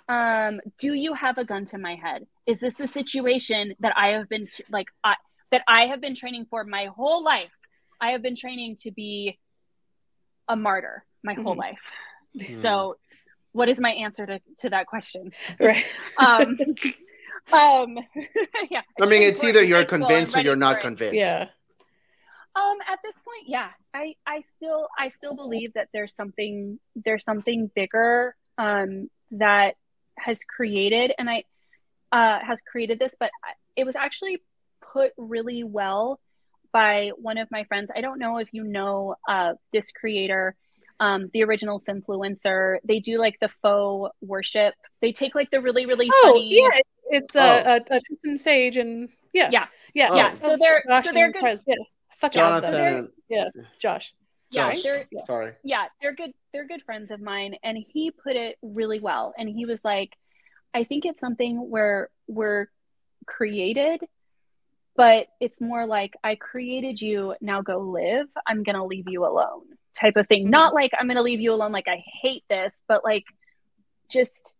[0.08, 2.26] Um, do you have a gun to my head?
[2.48, 5.16] Is this a situation that I have been like I,
[5.52, 7.52] that I have been training for my whole life?
[8.02, 9.38] I have been training to be
[10.48, 11.60] a martyr my whole Mhm.
[11.60, 11.92] life.
[12.38, 12.62] Mhm.
[12.62, 12.98] So,
[13.52, 15.32] what is my answer to, to that question?
[15.60, 15.86] Right.
[16.18, 16.58] Um,
[17.54, 17.98] um,
[18.72, 18.82] yeah.
[19.02, 20.82] I mean, it's either you're high school, I'm convinced or you're for not it.
[20.82, 21.16] convinced.
[21.16, 21.50] yeah.
[22.56, 27.24] Um, at this point, yeah, I, I still, I still believe that there's something, there's
[27.24, 29.74] something bigger, um, that
[30.18, 31.43] has created, and I,
[32.12, 33.32] uh, has created this, but
[33.76, 34.41] it was actually
[34.93, 36.20] put really well
[36.72, 37.89] by one of my friends.
[37.95, 40.55] I don't know if you know, uh, this creator,
[40.99, 42.78] um, the original influencer.
[42.84, 44.74] They do like the faux worship.
[45.01, 46.60] They take like the really, really Oh funny.
[46.62, 46.80] yeah,
[47.10, 47.39] it's uh,
[47.89, 49.66] uh, uh Tristan Sage and yeah, Yeah.
[49.93, 50.16] yeah, Oh.
[50.16, 51.76] Yeah, so they're- Josh so they're and good- Prez, Yeah,
[52.18, 53.10] fucking love Jonathan.
[53.30, 53.49] them.
[53.55, 54.14] and- Josh.
[54.52, 54.84] Yeah, Josh.
[54.84, 55.54] they're Sorry.
[55.64, 59.47] yeah they're good they're good friends of mine and he put it really well and
[59.47, 60.12] he was like
[60.74, 62.68] i think it's something where we're
[63.28, 64.02] created
[64.95, 69.62] but it's more like i created you now go live i'm gonna leave you alone
[70.00, 70.50] type of thing Mhm.
[70.52, 73.26] not like i'm gonna leave you alone like i hate this but like
[74.10, 74.54] just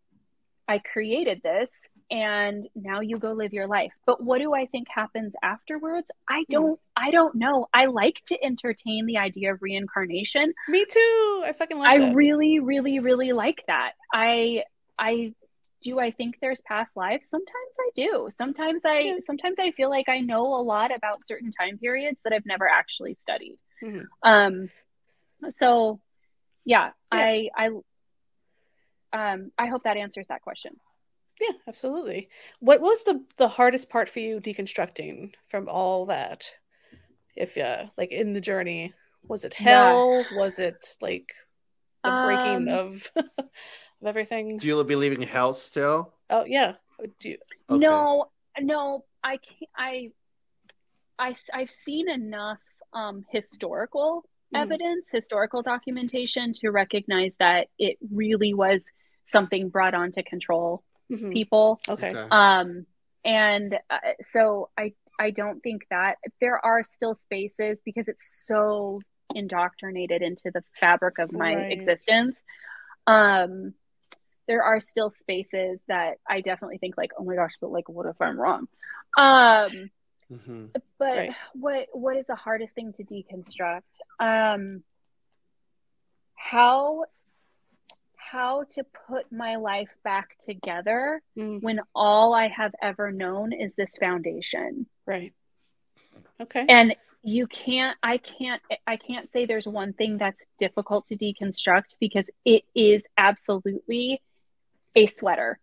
[0.68, 1.72] i created this
[2.12, 6.43] and now you go live your life but what do i think happens afterwards i
[6.49, 11.43] don't i don't know i like to entertain the idea of reincarnation Me too.
[11.45, 12.16] I fucking love I that.
[12.16, 13.93] really, really, really like that.
[14.14, 14.64] I,
[14.97, 15.34] I,
[15.82, 17.28] do I think there's past lives?
[17.30, 18.30] Sometimes I do.
[18.38, 19.18] Sometimes I, Yeah.
[19.26, 22.68] sometimes I feel like I know a lot about certain time periods that I've never
[22.68, 23.57] actually studied.
[23.82, 24.05] Mhm.
[24.24, 24.70] Um,
[25.55, 26.01] so,
[26.66, 27.20] yeah, Yeah.
[27.20, 27.49] I,
[29.14, 30.76] I, um, I hope that answers that question.
[31.40, 32.30] Yeah, absolutely.
[32.60, 36.52] What was the the hardest part for you deconstructing from all that?
[37.36, 38.94] If uh like in the journey,
[39.28, 40.02] Was it Yeah.
[40.02, 40.28] hell?
[40.32, 41.34] Was it like
[42.04, 43.28] the breaking Um, of of
[44.06, 44.58] everything?
[44.60, 46.14] Do you believe in hell still?
[46.30, 46.74] oh yeah.
[47.20, 47.38] Do you,
[47.70, 47.86] Okay.
[47.86, 49.70] No, no, I can't.
[49.76, 50.12] I,
[51.18, 52.60] I, I've seen enough
[52.94, 54.60] um, historical Mhm.
[54.62, 58.86] evidence, historical documentation to recognize that it really was
[59.26, 61.32] something brought on to control Mhm.
[61.32, 61.80] people.
[61.89, 62.14] Okay.
[62.32, 62.86] Um,
[63.26, 69.01] and uh, so I, I don't think that there are still spaces because it's so
[69.36, 71.72] indoctrinated into the fabric of my Right.
[71.72, 72.43] existence.
[73.05, 73.74] Um,
[74.47, 78.05] there are still spaces that I definitely think like, oh my gosh, but like, what
[78.07, 78.68] if I'm wrong?
[79.18, 79.91] Um,
[80.32, 80.70] Mhm.
[80.97, 81.36] but Right.
[81.53, 83.82] what what is the hardest thing to deconstruct?
[84.20, 84.84] Um,
[86.36, 87.05] how
[88.32, 93.74] how to put my life back together Mm, when all I have ever known is
[93.76, 94.86] this foundation.
[95.06, 95.34] right.
[96.42, 96.66] Okay.
[96.70, 101.90] And you can't I can't I can't say there's one thing that's difficult to deconstruct
[102.00, 104.22] because it is absolutely
[104.96, 105.60] a sweater.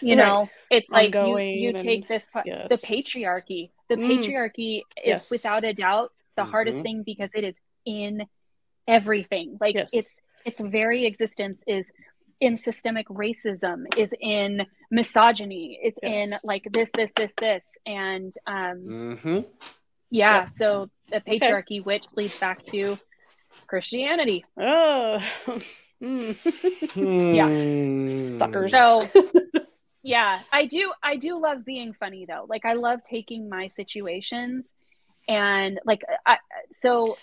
[0.00, 0.26] You Right.
[0.26, 3.70] know, it's like you, you take this pa- the patriarchy.
[3.88, 4.08] The Mm.
[4.08, 5.30] patriarchy is Yes.
[5.30, 6.82] without a doubt the hardest Mhm.
[6.82, 8.26] thing because it is in
[8.88, 9.58] everything.
[9.60, 9.92] Like Yes.
[9.92, 11.90] its its very existence is
[12.40, 18.78] in systemic racism, is in misogyny, is in like this, this, this, this, and um,
[19.22, 19.44] Mhm.
[20.10, 20.42] yeah.
[20.42, 20.50] Yep.
[20.52, 22.98] So the patriarchy, which leads back to
[23.66, 24.44] Christianity.
[24.56, 25.22] Oh.
[26.02, 26.36] Mm.
[27.34, 27.48] Yeah.
[28.38, 28.70] Fuckers.
[28.70, 29.08] So
[30.02, 32.44] yeah, I do I do love being funny though.
[32.46, 34.66] Like I love taking my situations
[35.26, 36.36] and like I
[36.74, 37.16] so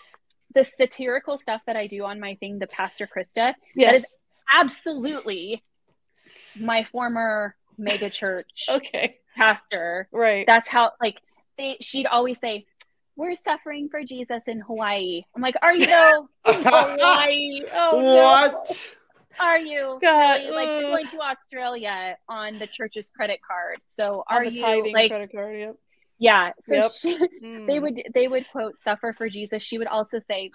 [0.53, 3.99] the satirical stuff that I do on my thing, the Pastor Krista, yes.
[3.99, 4.15] is-
[4.53, 5.63] absolutely
[6.59, 9.17] my former mega church okay.
[9.35, 10.07] pastor.
[10.11, 10.45] Right.
[10.45, 11.19] That's how like
[11.57, 12.65] they she'd always say,
[13.15, 15.23] We're suffering for Jesus in Hawaii.
[15.35, 16.29] I'm like, Are you though?
[16.45, 17.61] Hawaii.
[17.73, 18.15] Oh no.
[18.15, 18.95] what?
[19.39, 19.97] Are you?
[20.01, 20.51] God, Really?
[20.51, 23.79] Like going to Australia on the church's credit card.
[23.95, 25.59] So are you tithing like credit card.
[25.59, 25.75] Yep.
[26.23, 26.51] Yeah.
[26.59, 26.91] So Yep.
[26.91, 27.67] she, Mm.
[27.69, 29.61] they would they would quote suffer for Jesus.
[29.61, 30.51] She would also say,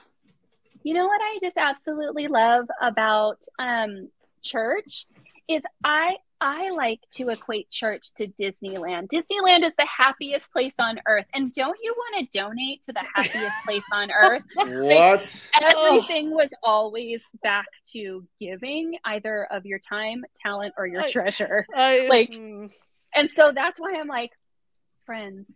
[0.82, 4.08] you know what I just absolutely love about um
[4.42, 5.06] church
[5.48, 9.08] is I I like to equate church to Disneyland.
[9.08, 11.24] Disneyland is the happiest place on earth.
[11.34, 14.44] And don't you want to donate to the happiest place on earth?
[14.54, 15.48] What?
[15.66, 21.66] Everything was always back to giving either of your time, talent, or your I- treasure.
[21.74, 22.70] I, like- mm.
[23.16, 24.30] And so that's why I'm like,
[25.08, 25.50] friends,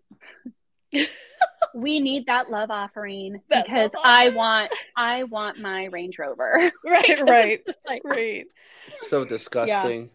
[1.74, 4.34] we need that love offering That because love I offering.
[4.36, 6.72] want I want my Range Rover.
[6.86, 7.20] right.
[7.22, 7.60] Right.
[7.86, 8.46] Like, Right.
[8.88, 10.08] It's so disgusting.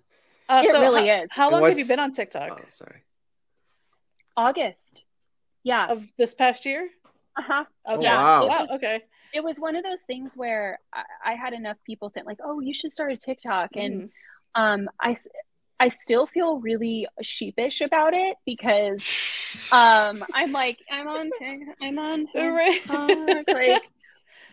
[0.50, 1.30] Uh, It so really ho- is.
[1.32, 2.60] How long have you been on TikTok?
[2.62, 3.04] Oh, sorry.
[4.36, 5.04] August.
[5.64, 5.88] Yeah.
[5.88, 6.90] Of this past year?
[7.38, 7.66] Uh-huh.
[7.92, 8.04] Okay.
[8.04, 8.44] Yeah, wow.
[8.46, 8.62] it Wow.
[8.62, 9.02] was- Okay.
[9.34, 12.60] It was one of those things where I, I had enough people think like, oh,
[12.62, 13.72] you should start a TikTok.
[13.76, 14.10] And Mhm.
[14.56, 15.28] um I s-
[15.80, 21.30] I still feel really sheepish about it because um I'm like, I'm on
[21.82, 23.48] I'm on TikTok.
[23.48, 23.82] like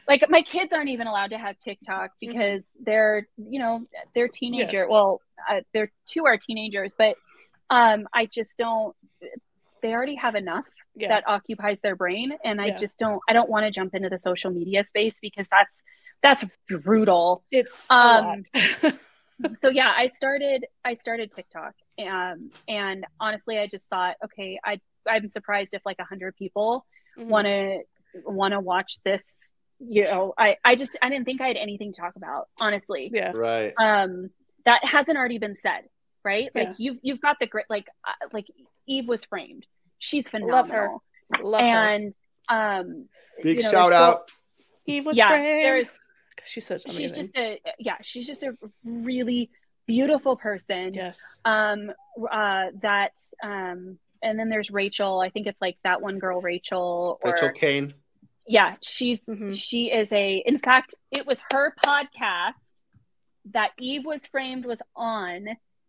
[0.06, 4.86] like my kids aren't even allowed to have TikTok because they're you know they're teenager.
[4.88, 7.16] Well, uh, they're two are teenagers, but
[7.70, 8.94] um, I just don't.
[9.82, 10.64] They already have enough
[10.94, 11.08] yeah.
[11.08, 12.76] that occupies their brain, and I Yeah.
[12.76, 13.20] just don't.
[13.28, 15.82] I don't want to jump into the social media space because that's
[16.22, 17.44] that's brutal.
[17.50, 18.44] it's um.
[19.60, 24.80] So yeah, I started I started TikTok, um, and honestly, I just thought, okay, I
[25.08, 26.86] I'm surprised if like a hundred people
[27.18, 27.26] Mhm.
[27.26, 27.80] want to
[28.24, 29.24] want to watch this
[29.80, 33.10] you know i i just i didn't think i had anything to talk about honestly
[33.12, 33.32] Yeah.
[33.34, 33.74] Right.
[33.76, 34.30] um
[34.64, 35.82] that hasn't already been said
[36.24, 38.46] right like you've you've got the great like uh, like
[38.86, 39.66] eve was framed
[39.98, 40.56] she's phenomenal.
[40.60, 40.88] Love her.
[41.34, 41.66] phenomenal Love her.
[41.66, 42.14] and
[42.48, 43.08] um
[43.42, 44.30] Big you know, shout there's still- out.
[44.86, 45.64] Eve was yeah framed.
[45.64, 45.90] there's
[46.44, 47.02] She's such amazing.
[47.08, 49.50] she's just a yeah she's just a really
[49.86, 51.40] beautiful person yes.
[51.44, 51.90] um
[52.32, 53.12] uh that
[53.42, 57.50] um and then there's rachel i think it's like that one girl rachel or Rachel
[57.50, 57.92] Kane.
[58.46, 59.54] yeah she's Mhm.
[59.54, 62.52] she is a in fact it was her podcast
[63.52, 65.46] that eve was framed was on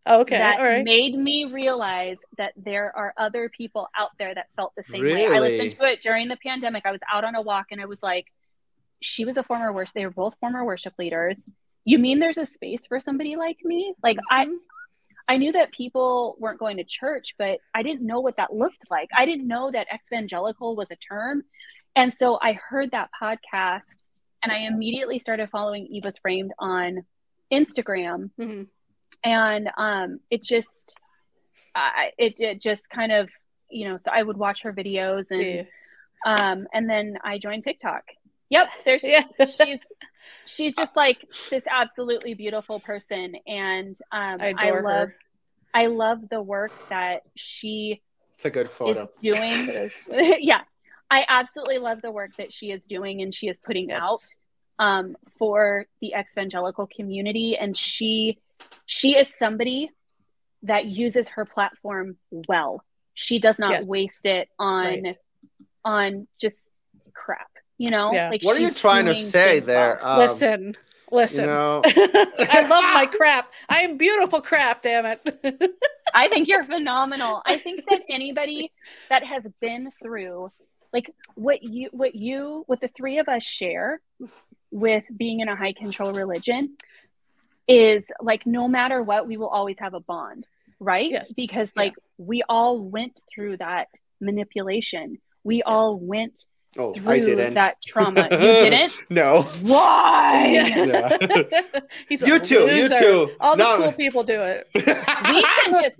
[0.07, 0.37] Oh, okay.
[0.37, 0.83] that All right.
[0.83, 5.25] made me realize that there are other people out there that felt the same way
[5.25, 7.85] i listened to it during the pandemic i was out on a walk and i
[7.85, 8.27] was like
[9.01, 11.37] she was a former worship they were both former worship leaders
[11.83, 14.55] you mean there's a space for somebody like me like i Mhm.
[15.27, 18.91] I knew that people weren't going to church, but I didn't know what that looked
[18.91, 19.09] like.
[19.17, 21.41] I didn't know that evangelical was a term.
[21.95, 23.81] And so I heard that podcast
[24.43, 27.07] and I immediately started following Eve was Framed on
[27.51, 28.29] Instagram.
[28.39, 28.67] Mhm.
[29.23, 30.95] And um, it just,
[31.73, 33.27] I, it, it just kind of,
[33.71, 35.63] you know, so I would watch her videos and, Yeah.
[36.23, 38.03] um, and then I joined TikTok
[38.49, 39.23] Yep, there's Yeah.
[39.45, 39.79] she's
[40.45, 41.17] she's just like
[41.49, 45.15] this absolutely beautiful person, and um, I I, love her.
[45.73, 48.01] I love the work that she
[48.35, 49.09] It's a good is photo.
[49.21, 49.89] doing.
[50.39, 50.61] Yeah,
[51.09, 54.03] I absolutely love the work that she is doing and she is putting Yes.
[54.03, 54.19] out
[54.77, 58.37] um, for the evangelical community, and she
[58.85, 59.89] she is somebody
[60.63, 62.83] that uses her platform well.
[63.13, 63.85] She does not Yes.
[63.87, 65.17] waste it on Right.
[65.83, 66.59] on just
[67.13, 67.49] crap.
[67.77, 68.29] You know, Yeah.
[68.29, 70.05] like What are you trying to say things there?
[70.05, 70.75] Um, listen, You
[71.11, 71.45] listen.
[71.45, 73.51] know, I love my crap.
[73.69, 75.71] I am beautiful crap, damn it.
[76.13, 77.41] I think you're phenomenal.
[77.45, 78.71] I think that anybody
[79.09, 80.51] that has been through
[80.93, 83.99] like what you what you what the three of us share
[84.71, 86.75] with being in a high control religion
[87.67, 90.47] is like no matter what we will always have a bond,
[90.79, 91.11] right?
[91.11, 91.33] Yes.
[91.33, 91.81] Because Yeah.
[91.83, 93.89] like we all went through that
[94.21, 95.17] manipulation.
[95.43, 96.45] We all went
[96.77, 97.53] oh, through I didn't.
[97.55, 98.27] that trauma.
[98.31, 98.93] You didn't?
[99.09, 99.43] no.
[99.61, 100.47] Why?
[100.47, 101.17] Yeah.
[102.09, 102.67] He's a You too.
[102.73, 103.31] You too.
[103.39, 104.67] All the cool people do it.
[104.75, 105.95] We can just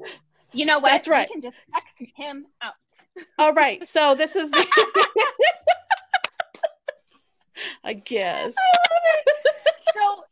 [0.53, 0.89] you know what?
[0.91, 1.27] That's right.
[1.29, 2.73] We can just X him out.
[3.37, 3.85] All right.
[3.87, 4.65] So this is the
[7.83, 8.53] I guess.
[9.93, 10.23] so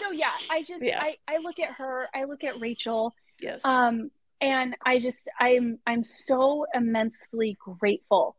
[0.00, 1.00] so yeah i just Yeah.
[1.00, 3.64] I, I look at her i look at rachel Yes.
[3.64, 8.36] um and i just i'm i'm so immensely grateful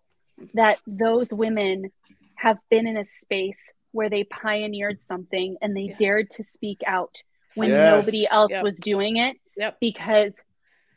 [0.53, 1.91] that those women
[2.35, 5.97] have been in a space where they pioneered something and they Yes.
[5.99, 7.23] dared to speak out
[7.55, 7.99] when Yes.
[8.01, 8.63] nobody else Yep.
[8.63, 9.77] was doing it Yep.
[9.79, 10.35] because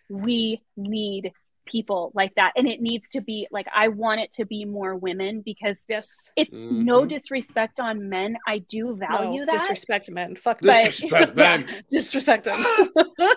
[0.08, 1.32] we need
[1.66, 4.96] people like that and it needs to be like i want it to be more
[4.96, 6.32] women because yes.
[6.34, 7.08] it's no Mhm.
[7.08, 10.34] disrespect on men i do value no, that disrespect men.
[10.34, 11.62] Fuck but- Disrespect, yeah.
[11.90, 12.66] disrespect them.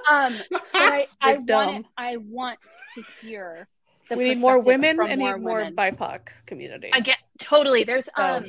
[0.10, 2.60] um but i i want it, i want
[2.96, 3.68] to hear
[4.14, 5.76] the we need more women and more need more women.
[5.76, 6.90] BIPOC community.
[6.94, 8.46] I get totally there's So- um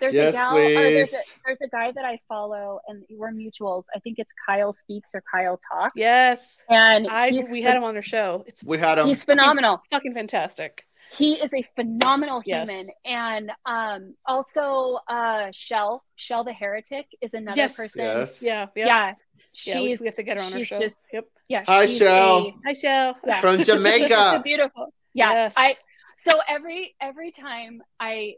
[0.00, 3.82] there's Yes, a gal there's a, there's a guy that i follow and we're mutuals
[3.96, 6.62] i think it's kyle speaks or kyle talks yes.
[6.68, 8.44] and I we had him on our show.
[8.46, 9.06] It's We had him.
[9.08, 10.86] he's phenomenal fucking fantastic.
[11.16, 12.68] He is a phenomenal Yes.
[12.70, 17.76] human and um also uh shell shell the heretic is another Yes.
[17.76, 18.42] person Yes.
[18.42, 18.60] Yeah.
[18.60, 18.72] Yep.
[18.76, 18.86] yeah
[19.66, 20.78] Yeah, we, she's we have to get her on our show.
[20.78, 21.24] just yep.
[21.48, 22.38] yeah Hi, she's Shell.
[22.38, 23.16] a- Hi, Shell.
[23.26, 23.40] Yeah.
[23.40, 24.40] From She's just Jamaica.
[24.44, 24.92] beautiful.
[25.14, 25.32] Yeah.
[25.32, 25.54] Yes.
[25.56, 25.74] I
[26.18, 28.34] so every every time I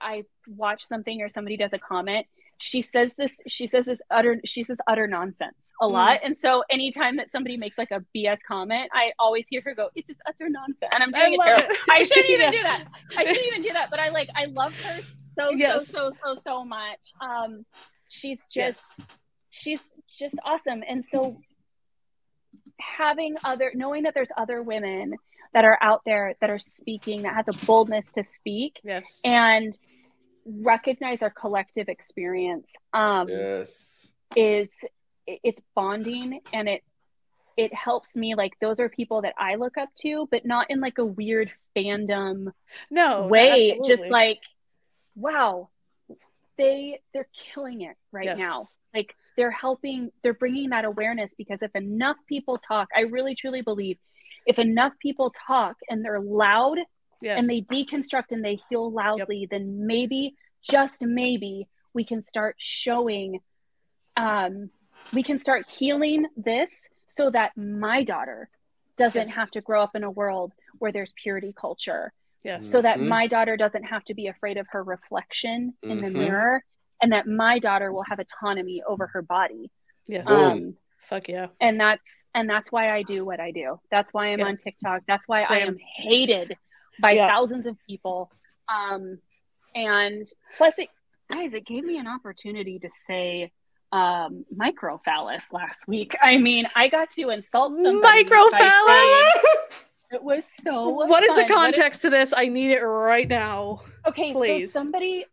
[0.00, 2.26] I watch something or somebody does a comment,
[2.58, 5.92] she says this she says this utter she says utter nonsense a Mm.
[5.92, 6.20] lot.
[6.24, 9.90] And so anytime that somebody makes like a BS comment, I always hear her go,
[9.96, 10.90] It's just utter nonsense.
[10.94, 11.74] And I'm I doing it love terrible.
[11.74, 11.78] it.
[11.90, 12.50] I shouldn't even Yeah.
[12.52, 12.84] do that.
[13.18, 13.88] I shouldn't even do that.
[13.90, 15.00] But I like I love her
[15.38, 15.88] so Yes.
[15.88, 17.12] so so so so much.
[17.20, 17.66] Um
[18.08, 19.00] she's just Yes.
[19.50, 19.80] she's
[20.16, 21.40] just awesome and so
[22.80, 25.14] having other knowing that there's other women
[25.52, 29.20] that are out there that are speaking that have the boldness to speak Yes.
[29.24, 29.76] and
[30.46, 34.10] recognize our collective experience um Yes.
[34.36, 34.70] is
[35.26, 36.82] it's bonding and it
[37.56, 40.80] it helps me like those are people that I look up to but not in
[40.80, 42.52] like a weird fandom
[42.90, 43.96] No way absolutely.
[43.96, 44.40] just like
[45.16, 45.68] wow
[46.58, 48.38] they they're killing it right Yes.
[48.38, 48.64] now
[48.94, 53.62] like they're helping they're bringing that awareness because if enough people talk i really truly
[53.62, 53.98] believe
[54.46, 56.78] if enough people talk and they're loud
[57.24, 57.40] Yes.
[57.40, 63.40] and they deconstruct and they heal loudly then maybe just maybe we can start showing
[64.16, 64.70] um
[65.12, 66.70] we can start healing this
[67.08, 68.48] so that my daughter
[68.96, 69.36] doesn't Yes.
[69.36, 72.12] have to grow up in a world where there's purity culture
[72.42, 72.68] yes.
[72.70, 73.08] so that Mhm.
[73.08, 76.12] my daughter doesn't have to be afraid of her reflection in the Mhm.
[76.16, 76.64] mirror
[77.00, 79.70] and that my daughter will have autonomy over her body
[80.06, 80.28] yes.
[80.28, 80.76] Um,
[81.08, 81.48] Fuck yeah.
[81.60, 84.46] and that's and that's why i do what i do that's why i'm Yeah.
[84.46, 86.56] on tiktok that's why i am hated
[87.00, 87.26] by Yeah.
[87.28, 88.30] thousands of people
[88.68, 89.18] um
[89.74, 90.24] and
[90.56, 90.88] plus it
[91.30, 93.52] guys it gave me an opportunity to say
[93.92, 99.30] um microphallus last week i mean i got to insult somebody by Microphallus?
[100.12, 101.50] it was so what is the fun.
[101.50, 102.32] Is- context to this?
[102.36, 103.80] I need it right now.
[104.06, 104.72] Okay, Please.
[104.72, 105.24] so somebody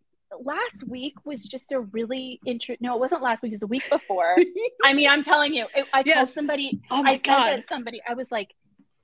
[0.44, 2.76] last week was just a really intro.
[2.80, 3.52] No, it wasn't last week.
[3.52, 4.36] It was a week before.
[4.84, 6.80] I mean, I'm telling you, it, I told somebody.
[6.90, 7.56] Oh my I said god.
[7.58, 8.02] to somebody.
[8.08, 8.56] I was like,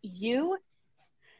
[0.02, 0.58] "You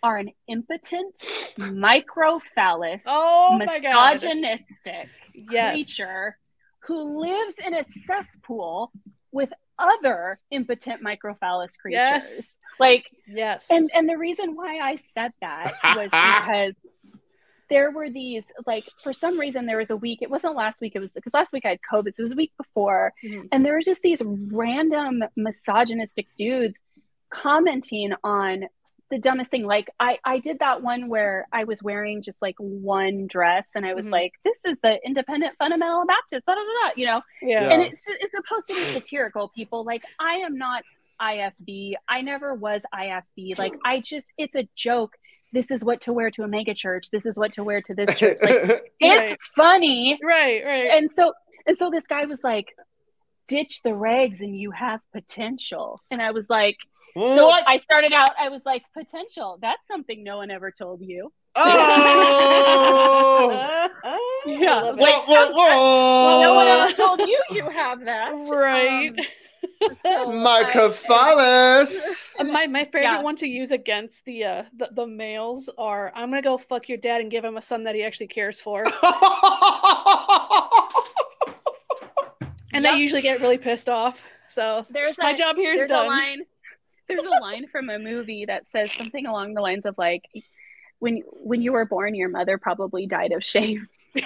[0.04, 1.16] are an impotent,
[1.58, 5.74] microphallus, Oh misogynistic Yes.
[5.76, 6.38] creature
[6.82, 8.92] who lives in a cesspool
[9.32, 12.56] with other impotent microphallus creatures." Yes.
[12.80, 13.70] Like Yes.
[13.72, 16.76] and and the reason why I said that was because
[17.70, 20.94] there were these like for some reason there was a week it wasn't last week
[20.96, 23.50] it was because last week I had COVID so it was a week before Mhm.
[23.52, 26.78] and there was just these random misogynistic dudes
[27.30, 28.68] commenting on
[29.10, 29.64] the dumbest thing.
[29.66, 33.86] Like I, I did that one where I was wearing just like one dress and
[33.86, 34.12] I was Mhm.
[34.12, 37.22] like, this is the independent fundamental Baptist, da, da, da, you know?
[37.42, 37.70] Yeah.
[37.70, 39.84] And it's, it's supposed to be satirical people.
[39.86, 40.84] Like I am not
[41.22, 41.94] IFB.
[42.08, 43.58] I never was IFB.
[43.58, 45.16] Like I just, it's a joke.
[45.54, 47.10] This is what to wear to a mega church.
[47.10, 48.40] This is what to wear to this church.
[48.42, 48.54] Like
[49.00, 49.40] it's Right.
[49.56, 50.20] funny.
[50.22, 50.90] Right, right.
[50.92, 51.34] And so,
[51.66, 52.76] and so this guy was like,
[53.48, 56.02] ditch the rags and you have potential.
[56.12, 56.76] And I was like,
[57.18, 57.52] so?
[57.68, 59.58] I started out, I was like, potential.
[59.62, 61.32] That's something no one ever told you.
[61.56, 61.64] Oh!
[64.46, 64.76] Yeah.
[64.78, 65.02] I love it.
[65.04, 68.32] Wait, Whoa, whoa, No one ever told you you have that.
[68.50, 69.10] Right.
[69.10, 71.92] Um, so Microphallus.
[72.46, 73.22] My my favorite Yeah.
[73.22, 76.98] one to use against the uh the, the males are I'm gonna go fuck your
[76.98, 78.86] dad and give him a son that he actually cares for.
[82.74, 82.94] And Yep.
[82.94, 84.22] they usually get really pissed off.
[84.50, 86.06] So There's a, my job here is done.
[86.06, 86.42] a line.
[87.08, 90.24] There's a line from a movie that says something along the lines of like,
[91.00, 93.88] when when you were born, your mother probably died of shame.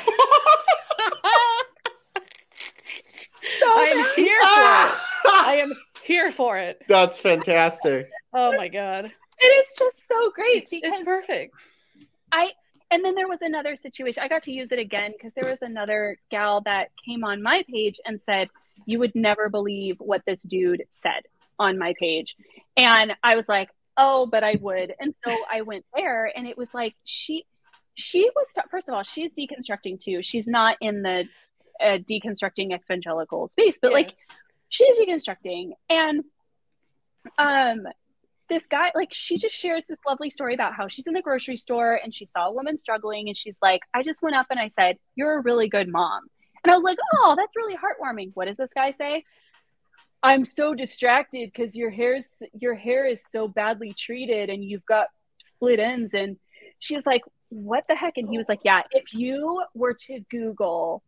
[3.59, 4.15] So I am bad.
[4.15, 5.33] here for it.
[5.33, 5.73] I am
[6.03, 6.81] here for it.
[6.87, 8.09] That's fantastic.
[8.33, 9.11] Oh my god.
[9.39, 11.55] it is just so great It's, because it's perfect.
[12.31, 12.51] I
[12.89, 14.23] and then there was another situation.
[14.23, 17.63] I got to use it again because there was another gal that came on my
[17.69, 18.49] page and said,
[18.85, 21.23] "You would never believe what this dude said
[21.65, 22.35] on my page,"
[22.75, 26.57] and I was like, "Oh, but I would." And so I went there, and it
[26.57, 27.45] was like she
[27.93, 30.21] she was first of all she's deconstructing too.
[30.21, 31.27] She's not in the
[31.83, 33.97] uh, deconstructing evangelical space, but Yeah.
[33.99, 34.15] like
[34.69, 36.23] she's deconstructing and
[37.37, 37.79] um
[38.49, 41.57] this guy like she just shares this lovely story about how she's in the grocery
[41.57, 44.59] store and she saw a woman struggling and she's like i just went up and
[44.59, 46.21] i said you're a really good mom
[46.63, 49.23] and i was like oh that's really heartwarming what does this guy say
[50.23, 55.07] i'm so distracted because your hair's your hair is so badly treated and you've got
[55.39, 56.37] split ends and
[56.79, 60.19] she was like what the heck and he was like yeah if you were to
[60.29, 61.03] google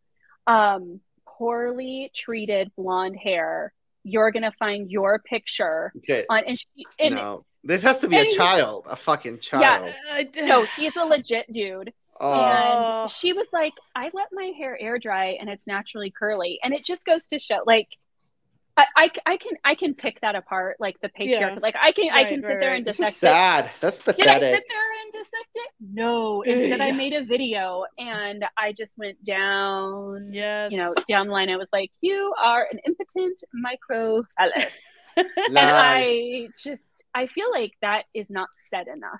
[0.48, 6.26] um poorly treated blonde hair you're gonna find your picture Okay.
[6.30, 6.68] on and she
[7.00, 7.46] and no.
[7.66, 9.90] This has to be a child, a fucking child.
[10.36, 10.46] Yeah.
[10.46, 11.94] No he's a legit dude.
[12.20, 12.34] Oh.
[13.04, 16.74] and she was like i let my hair air dry and it's naturally curly and
[16.74, 17.88] it just goes to show like
[18.76, 21.60] I, I, I can I can pick that apart like the patriarchy Yeah.
[21.62, 22.78] like I can I Right, can sit there right.
[22.78, 23.72] and this dissect is it sad.
[23.80, 25.70] That's did I sit there and dissect it?
[25.94, 26.42] No.
[26.42, 30.72] Instead, I made a video and I just went down, yes.
[30.72, 31.50] you know, down the line.
[31.50, 34.74] I was like, "You are an impotent microphallus,"
[35.18, 39.20] and I just, I feel like that is not said enough.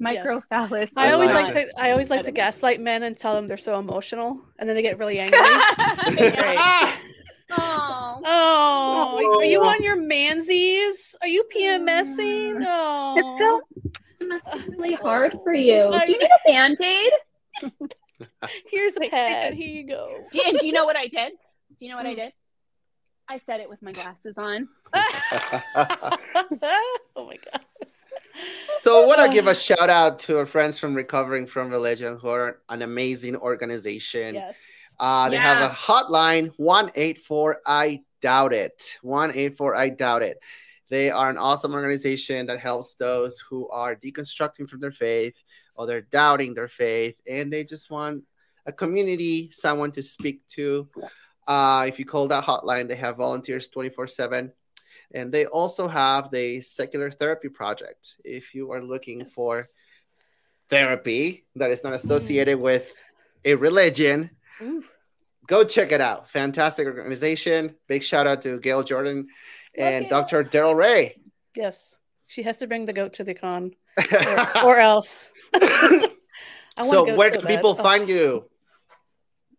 [0.00, 0.26] Yes.
[0.28, 0.90] Microphallus.
[0.96, 3.46] I I always like like to I always like to gaslight men and tell them
[3.46, 5.38] they're so emotional and then they get really angry.
[6.56, 6.98] Ah!
[7.50, 7.60] Like.
[7.60, 9.68] Oh, Oh, are you Oh.
[9.68, 11.14] on your mansies?
[11.20, 12.64] Are you PMSing?
[12.66, 13.60] Oh, it's so.
[14.56, 15.90] It really hard for you.
[16.06, 17.12] Do you need a band aid?
[18.70, 19.54] Here's a Wait, pad.
[19.54, 20.26] Here you go.
[20.32, 21.32] Do you, do you know what I did?
[21.78, 22.16] Do you know what I Mm.
[22.16, 22.32] did?
[23.28, 24.68] I said it with my glasses on.
[24.94, 26.16] oh
[27.26, 27.64] my god.
[28.84, 32.18] So I want to give a shout out to our friends from Recovering from Religion,
[32.18, 34.34] who are an amazing organization.
[34.34, 34.94] Yes.
[35.00, 38.98] Uh, they have a hotline 184 I doubt it.
[39.00, 40.38] 184 I doubt it.
[40.90, 45.42] They are an awesome organization that helps those who are deconstructing from their faith
[45.74, 48.22] or they're doubting their faith and they just want
[48.66, 50.88] a community, someone to speak to.
[51.46, 54.52] Uh, if you call that hotline, they have volunteers 24 7.
[55.14, 58.16] And they also have the Secular Therapy Project.
[58.24, 59.64] If you are looking for
[60.68, 62.62] therapy that is not associated mm.
[62.62, 62.92] with
[63.44, 64.30] a religion,
[64.60, 64.84] Ooh.
[65.46, 66.28] go check it out.
[66.30, 67.76] Fantastic organization.
[67.86, 69.28] Big shout out to Gayle Jordan
[69.78, 70.08] and.
[70.08, 70.42] Dr.
[70.42, 71.16] Darrel Ray.
[71.54, 71.96] Yes.
[72.26, 73.72] She has to bring the goat to the con
[74.12, 75.30] or, or else.
[76.76, 77.56] So, where so can bad.
[77.56, 77.82] people Oh.
[77.82, 78.50] find you?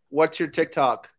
[0.09, 1.09] What's your TikTok?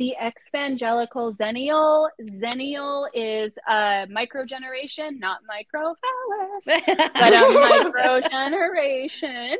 [0.00, 2.08] The Exvangelical Xennial.
[2.22, 9.58] Xennial is a micro generation, not microphallus, but a micro generation.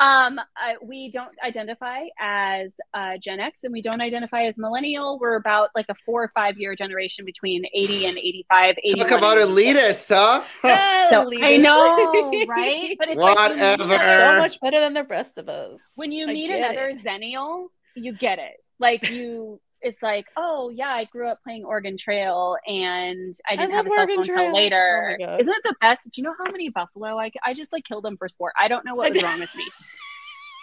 [0.00, 0.44] Um, uh,
[0.82, 5.18] we don't identify as uh, Gen X and we don't identify as millennial.
[5.18, 8.76] We're about like a four or five year generation between 80 and 85.
[8.76, 10.10] Talk 81 about and 86.
[10.10, 11.08] elitist, huh?
[11.10, 12.96] So, I know, right?
[12.98, 14.36] But it's like when you meet Whatever.
[14.36, 15.82] so much better than the rest of us.
[15.96, 17.04] when you I meet another it.
[17.04, 18.54] xennial, you get it.
[18.78, 23.72] Like you, it's like, oh yeah, I grew up playing Oregon Trail, and I didn't
[23.72, 24.38] have love a cell Oregon phone Trail.
[24.46, 25.18] until later.
[25.22, 25.36] Oh.
[25.38, 26.04] Isn't it the best?
[26.10, 28.52] Do you know how many buffalo I, I just like killed them for sport?
[28.60, 29.64] I don't know what was wrong with me.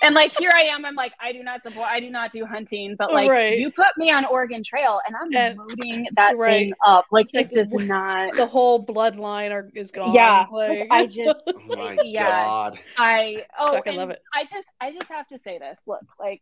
[0.02, 2.46] and like here I am, I'm like, I do not support, I do not do
[2.46, 3.60] hunting, but like Right.
[3.60, 6.50] you put me on Oregon Trail and I'm And- loading that right.
[6.68, 7.06] thing up.
[7.12, 7.84] Like, Like, it does what?
[7.86, 8.32] not.
[8.38, 10.14] the whole bloodline are, is gone.
[10.14, 12.24] Yeah, like, I just, Oh my Yeah.
[12.46, 12.80] god.
[12.98, 14.22] I oh, Fucking and love it.
[14.34, 15.78] I just, I just have to say this.
[15.86, 16.42] Look, like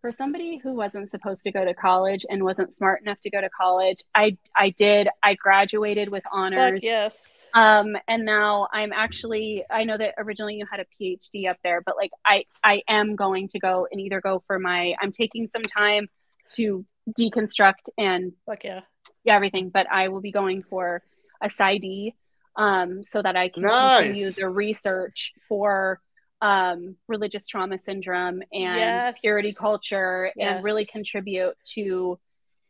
[0.00, 3.40] for somebody who wasn't supposed to go to college and wasn't smart enough to go
[3.40, 5.08] to college, I, I did.
[5.22, 6.82] I graduated with fuck honors.
[6.84, 7.46] yes.
[7.54, 11.80] um and now i'm actually i know that originally you had a phd up there
[11.84, 15.46] but like i i am going to go and either go for my i'm taking
[15.46, 16.08] some time
[16.48, 16.84] to
[17.18, 18.80] deconstruct and Fuck yeah.
[19.24, 21.02] yeah, everything but i will be going for
[21.42, 22.12] a PsyD
[22.56, 24.02] um so that i can Nice.
[24.04, 26.00] continue the research for
[26.40, 29.20] um religious trauma syndrome and Yes.
[29.20, 32.18] purity culture and really contribute to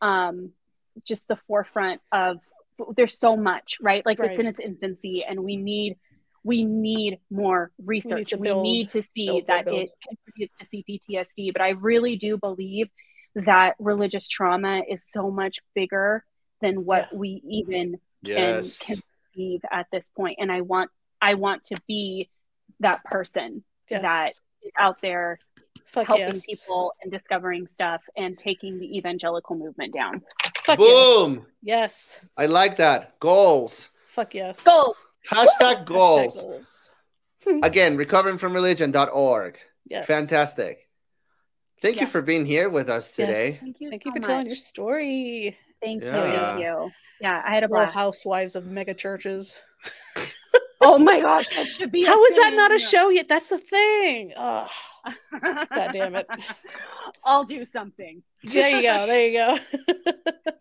[0.00, 0.50] um
[1.06, 2.38] just the forefront of
[2.96, 4.30] there's so much right like Right.
[4.30, 5.96] it's in its infancy and we need
[6.44, 9.82] we need more research to we need to see build, build, that build.
[9.82, 12.88] it contributes to cptsd but i really do believe
[13.34, 16.24] that religious trauma is so much bigger
[16.62, 18.78] than what we even Yes.
[18.78, 18.96] can
[19.34, 20.90] conceive at this point and i want
[21.20, 22.28] i want to be
[22.80, 24.02] that person Yes.
[24.02, 24.30] that
[24.62, 25.38] is out there
[25.86, 26.44] Fuck helping yes.
[26.44, 30.22] people and discovering stuff and taking the evangelical movement down
[30.62, 31.46] Fuck Boom.
[31.62, 32.18] Yes.
[32.20, 32.26] yes.
[32.36, 33.18] I like that.
[33.20, 33.88] Goals.
[34.08, 34.62] Fuck yes.
[34.64, 34.94] go
[35.30, 36.42] Hashtag Hashtag goals.
[36.42, 36.90] goals.
[37.62, 39.58] Again, recoveringfromreligion.org.
[39.86, 40.06] Yes.
[40.06, 40.86] Fantastic.
[41.80, 43.46] Thank you for being here with us today.
[43.46, 43.60] Yes.
[43.60, 45.56] thank you Thank so you for much telling your story.
[45.82, 46.46] thank you Yeah.
[46.54, 46.90] thank you
[47.20, 49.58] yeah i had a Real blast housewives of mega churches.
[50.88, 53.28] oh my gosh that should be a How is that not a show yet?
[53.28, 54.32] That's the thing.
[54.36, 54.68] Oh,
[55.42, 56.26] God damn it.
[57.24, 59.06] i'll do something there you go.
[59.06, 59.48] There you go.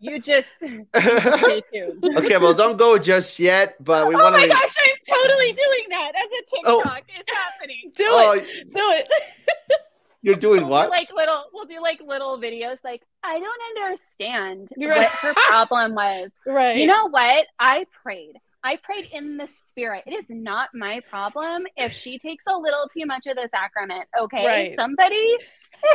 [0.00, 4.22] you just, you just stay tuned okay, well, don't go just yet, but we oh
[4.22, 4.48] want my to.
[4.48, 6.80] gosh i'm totally doing that as a Oh.
[6.82, 8.44] tiktok it's happening Do Oh, it.
[8.74, 9.06] Do it.
[9.10, 9.76] Oh,
[10.22, 10.84] you're doing We'll what?
[10.86, 15.34] do like little we'll do like little videos like I don't understand You're what her
[15.34, 16.30] problem was.
[16.46, 16.76] Right.
[16.78, 17.46] You know what?
[17.60, 18.34] I prayed.
[18.64, 19.48] I prayed in the
[19.78, 20.02] spirit.
[20.06, 24.08] It is not my problem if she takes a little too much of the sacrament.
[24.20, 24.46] Okay.
[24.46, 24.74] Right.
[24.76, 25.36] Somebody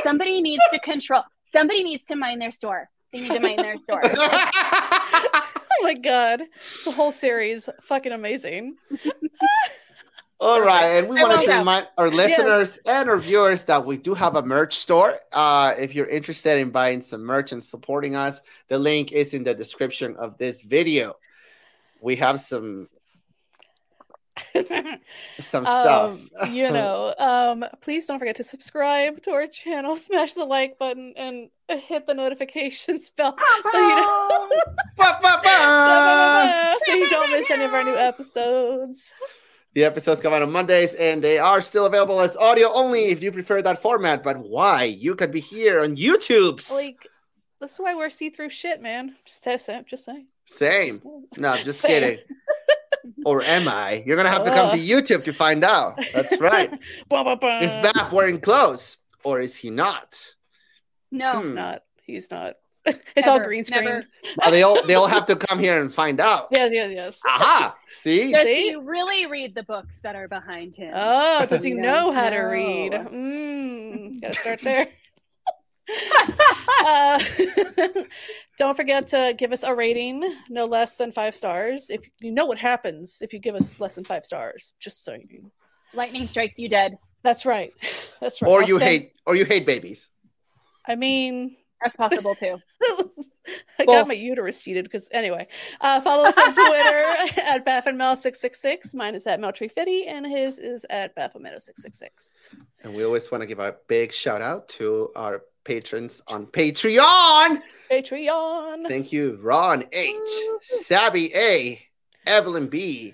[0.04, 2.90] somebody needs to control somebody needs to mind their store.
[3.12, 4.02] They need to mind their store.
[4.06, 6.44] oh my god.
[6.76, 7.68] It's a whole series.
[7.82, 8.78] Fucking amazing.
[10.40, 11.58] All right, and we I wanted to go.
[11.60, 15.16] remind our listeners and our viewers that we do have a merch store.
[15.32, 19.46] Uh, if you're interested in buying some merch and supporting us, the link is in
[19.46, 21.16] the description of this video.
[22.02, 22.90] We have some
[25.40, 26.20] some stuff.
[26.40, 30.78] um, you know, um, please don't forget to subscribe to our channel, smash the like
[30.80, 33.36] button, and hit the notifications bell
[33.72, 34.54] so you don't
[36.86, 39.12] so you don't miss any of our new episodes.
[39.74, 43.24] The episodes come out on Mondays, and they are still available as audio only if
[43.24, 44.24] you prefer that format.
[44.24, 44.84] But why?
[44.84, 46.70] You could be here on YouTube.
[46.72, 47.08] Like,
[47.60, 49.16] that's why we're see-through shit, man.
[49.26, 50.28] Just saying, just saying.
[50.46, 50.92] Same.
[50.92, 51.40] Just.
[51.40, 51.90] No, just Same.
[51.90, 52.20] kidding.
[53.26, 54.04] or am I?
[54.06, 56.00] You're gonna have to come to YouTube to find out.
[56.14, 56.72] That's right.
[57.62, 60.34] Is Baph wearing clothes, or is he not?
[61.12, 61.38] No.
[61.40, 61.56] He's Hmm.
[61.56, 61.84] not.
[62.04, 62.56] He's not.
[63.16, 63.86] It's all green screen.
[63.86, 64.06] never.
[64.42, 66.48] Well, they all they all have to come here and find out.
[66.52, 67.22] Yes, yes, yes.
[67.26, 67.76] Aha!
[67.88, 68.70] See, Does See?
[68.72, 70.92] he really read the books that are behind him?
[70.94, 72.92] Oh, does he know don't how to read?
[72.92, 74.88] Mm, gotta start there.
[76.86, 77.20] uh,
[78.58, 81.90] don't forget to give us a rating, no less than five stars.
[81.90, 85.14] If you know what happens if you give us less than five stars, just so
[85.14, 85.44] you.
[85.44, 85.52] Know.
[85.94, 86.98] Lightning strikes you dead.
[87.24, 87.72] That's right.
[88.22, 88.50] That's right.
[88.50, 90.10] or I'll you send- hate or you hate babies.
[90.86, 92.58] I mean, That's possible too.
[93.80, 93.96] I Both.
[93.96, 95.48] got my uterus heated because anyway.
[95.82, 97.14] Uh, follow us on Twitter
[97.48, 98.94] at BaffinMel666.
[98.94, 102.50] Mine is at Meltree50 and his is at Baphometo666.
[102.84, 107.62] And we always want to give a big shout out to our patrons on Patreon.
[107.92, 108.88] Patreon.
[108.88, 110.18] Thank you, Ron H,
[110.62, 111.80] Sabby A,
[112.26, 113.14] Evelyn B,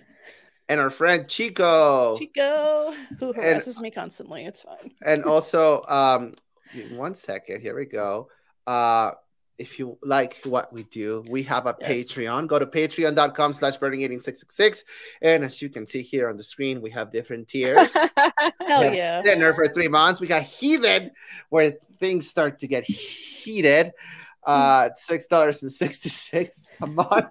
[0.68, 2.16] and our friend Chico.
[2.18, 4.46] Chico, who harasses me constantly.
[4.46, 4.92] It's fine.
[5.06, 6.34] and also um
[6.92, 8.30] one second here we go
[8.68, 9.10] uh
[9.58, 11.90] if you like what we do we have a Yes.
[12.06, 14.84] patreon go to patreon.com slash burning eden666
[15.24, 17.92] and as you can see here on the screen we have different tiers
[18.68, 19.24] Hell yeah.
[19.24, 21.10] Sinner for three months we got heathen
[21.50, 23.92] where things start to get heated
[24.46, 27.30] uh six dollars and 66 a month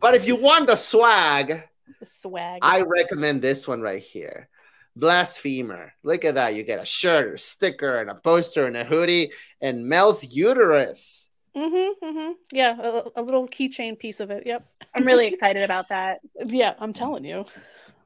[0.00, 1.62] but if you want the swag
[2.00, 2.58] The swag.
[2.62, 4.48] I recommend this one right here.
[4.96, 5.92] Blasphemer.
[6.02, 6.54] Look at that.
[6.54, 11.28] You get a shirt, a sticker, and a poster, and a hoodie, and Mel's uterus.
[11.56, 12.32] Mm-hmm, mm-hmm.
[12.52, 14.46] Yeah, a, a little keychain piece of it.
[14.46, 14.66] Yep.
[14.94, 16.20] I'm really excited about that.
[16.46, 17.44] Yeah, I'm telling you.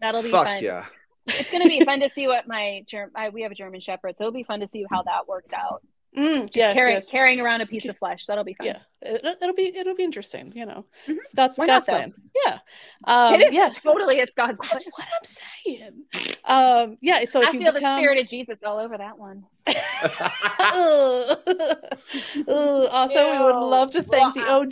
[0.01, 0.63] That'll be Fuck fun.
[0.63, 0.87] yeah.
[1.27, 3.13] It's going to be fun to see what my German.
[3.33, 5.83] We have a German Shepherd, so it'll be fun to see how that works out.
[6.17, 7.09] Mm, yes, Carry, yes.
[7.09, 8.67] Carrying around a piece of flesh, that'll be fun.
[8.67, 10.53] Yeah, it, it'll be it'll be interesting.
[10.57, 11.19] You know, Mhm.
[11.23, 11.93] Scott's Why Scott's though?
[11.93, 12.13] plan.
[12.47, 12.59] Yeah,
[13.05, 13.73] um, it is yeah.
[13.81, 14.71] totally it's God's plan.
[14.73, 15.25] That's what I'm
[15.65, 16.05] saying.
[16.45, 17.25] Um, yeah.
[17.27, 19.45] So if I you feel become, the spirit of Jesus all over that one.
[19.69, 21.39] Ugh.
[21.47, 22.49] Ugh.
[22.91, 24.63] also, we would love to thank the Wow.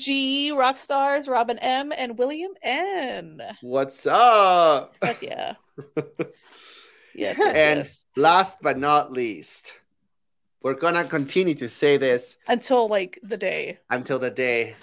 [0.55, 3.43] OG rock stars Robin M and William N.
[3.61, 4.97] What's up?
[5.03, 5.55] Heck yeah.
[7.15, 8.05] Yes, yes, And yes.
[8.17, 9.73] last but not least,
[10.63, 14.75] we're gonna continue to say this Until like the day, until the day.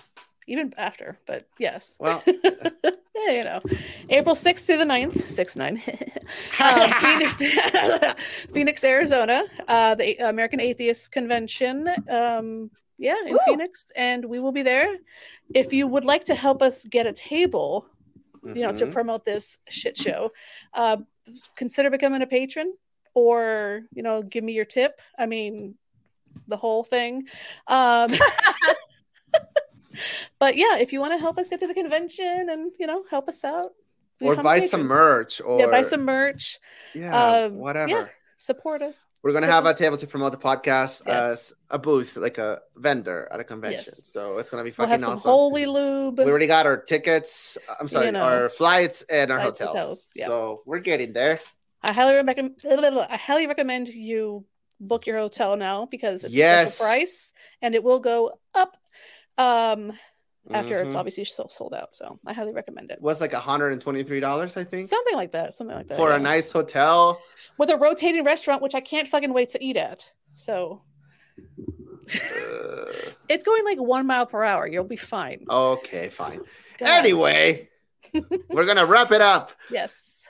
[0.48, 1.96] even after, but yes.
[2.00, 3.62] Well, yeah, you know,
[4.10, 5.82] April 6th to the 9th, 6 9.
[6.60, 8.16] um, Phoenix,
[8.54, 11.90] Phoenix, Arizona, uh, the American Atheist Convention.
[12.10, 13.38] Um, yeah, in!
[13.46, 14.88] Phoenix, and we will be there.
[15.54, 17.86] If you would like to help us get a table,
[18.54, 18.92] you know, to Mhm.
[18.92, 20.32] promote this shit show,
[20.74, 20.98] uh,
[21.56, 22.74] consider becoming a patron,
[23.14, 25.00] or you know, give me your tip.
[25.18, 25.76] I mean,
[26.48, 27.28] the whole thing.
[27.68, 28.12] Um,
[30.40, 33.04] but yeah, if you want to help us get to the convention and you know
[33.10, 33.72] help us out,
[34.22, 36.60] or buy some merch, or yeah, buy some merch,
[36.94, 37.90] yeah, um, whatever.
[37.90, 38.08] yeah.
[38.38, 39.06] Support us.
[39.24, 41.26] We're gonna have a table to promote the podcast Yes.
[41.26, 43.94] as a booth, like a vendor at a convention.
[43.98, 44.08] Yes.
[44.12, 45.32] So it's gonna be We'll fucking have some awesome.
[45.32, 46.20] holy lube.
[46.20, 47.58] we already got our tickets.
[47.80, 48.24] I'm sorry, You know.
[48.24, 49.74] our flights and our Flights, hotels.
[49.78, 50.28] hotels, yeah.
[50.28, 51.40] So we're getting there.
[51.82, 52.62] I highly recommend.
[53.10, 54.46] I highly recommend you
[54.80, 56.76] book your hotel now because it's a Yes.
[56.76, 58.76] special price and it will go up
[59.38, 59.92] um
[60.52, 60.98] after it's Mhm.
[60.98, 61.96] obviously so sold out.
[61.96, 63.02] So I highly recommend it.
[63.02, 65.54] was like $123, I think, Something like that.
[65.54, 65.98] Something like that.
[65.98, 66.18] for yeah.
[66.18, 67.20] a nice hotel.
[67.58, 70.12] with a rotating restaurant, which I can't fucking wait to eat at.
[70.36, 70.82] So
[72.14, 72.86] Uh,
[73.30, 74.68] it's going like one mile per hour.
[74.68, 75.46] You'll be fine.
[75.50, 76.42] okay, fine.
[76.78, 76.86] Go.
[76.86, 77.70] Anyway,
[78.50, 79.52] we're gonna wrap it up.
[79.72, 80.24] Yes.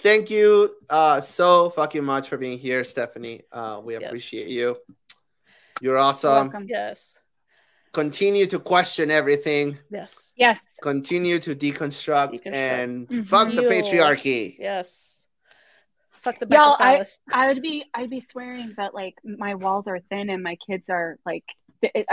[0.00, 3.42] Thank you uh so fucking much for being here, Stephanie.
[3.52, 4.04] Uh we Yes.
[4.04, 4.76] appreciate you.
[5.80, 6.48] You're You're awesome.
[6.48, 6.66] welcome.
[6.68, 7.17] Yes.
[8.02, 9.76] Continue to question everything.
[9.90, 10.32] Yes.
[10.36, 10.60] Yes.
[10.82, 12.52] Continue to deconstruct, Deconstruct.
[12.52, 13.26] and Mhm.
[13.26, 14.56] fuck the patriarchy.
[14.56, 15.26] Yes.
[16.20, 17.18] Fuck the Y'all, back phallus.
[17.32, 20.88] I would be I'd be swearing that like my walls are thin and my kids
[20.88, 21.44] are like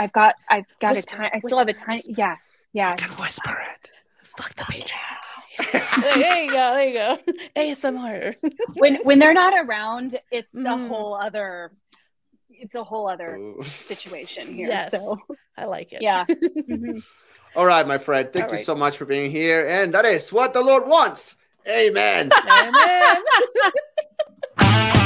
[0.02, 2.14] I've got I've got Whisper, a time I still have a time whisper.
[2.16, 2.36] yeah
[2.72, 3.90] yeah You can whisper it.
[4.24, 6.14] Fuck the patriarchy.
[6.14, 6.66] there you go.
[6.74, 7.18] There you go.
[7.56, 8.34] ASMR.
[8.74, 10.88] when when they're not around it's a Mm.
[10.88, 11.70] whole other
[12.58, 13.62] it's a whole other Ooh.
[13.62, 14.90] situation here Yes.
[14.90, 15.18] so
[15.56, 16.02] I like it.
[16.02, 16.24] yeah
[16.68, 17.02] Mhm.
[17.54, 18.28] All right, my friend.
[18.32, 18.64] Thank All you right.
[18.66, 19.64] so much for being here.
[19.66, 21.36] And that is what the Lord wants.
[21.66, 22.30] Amen.
[22.46, 23.16] Amen.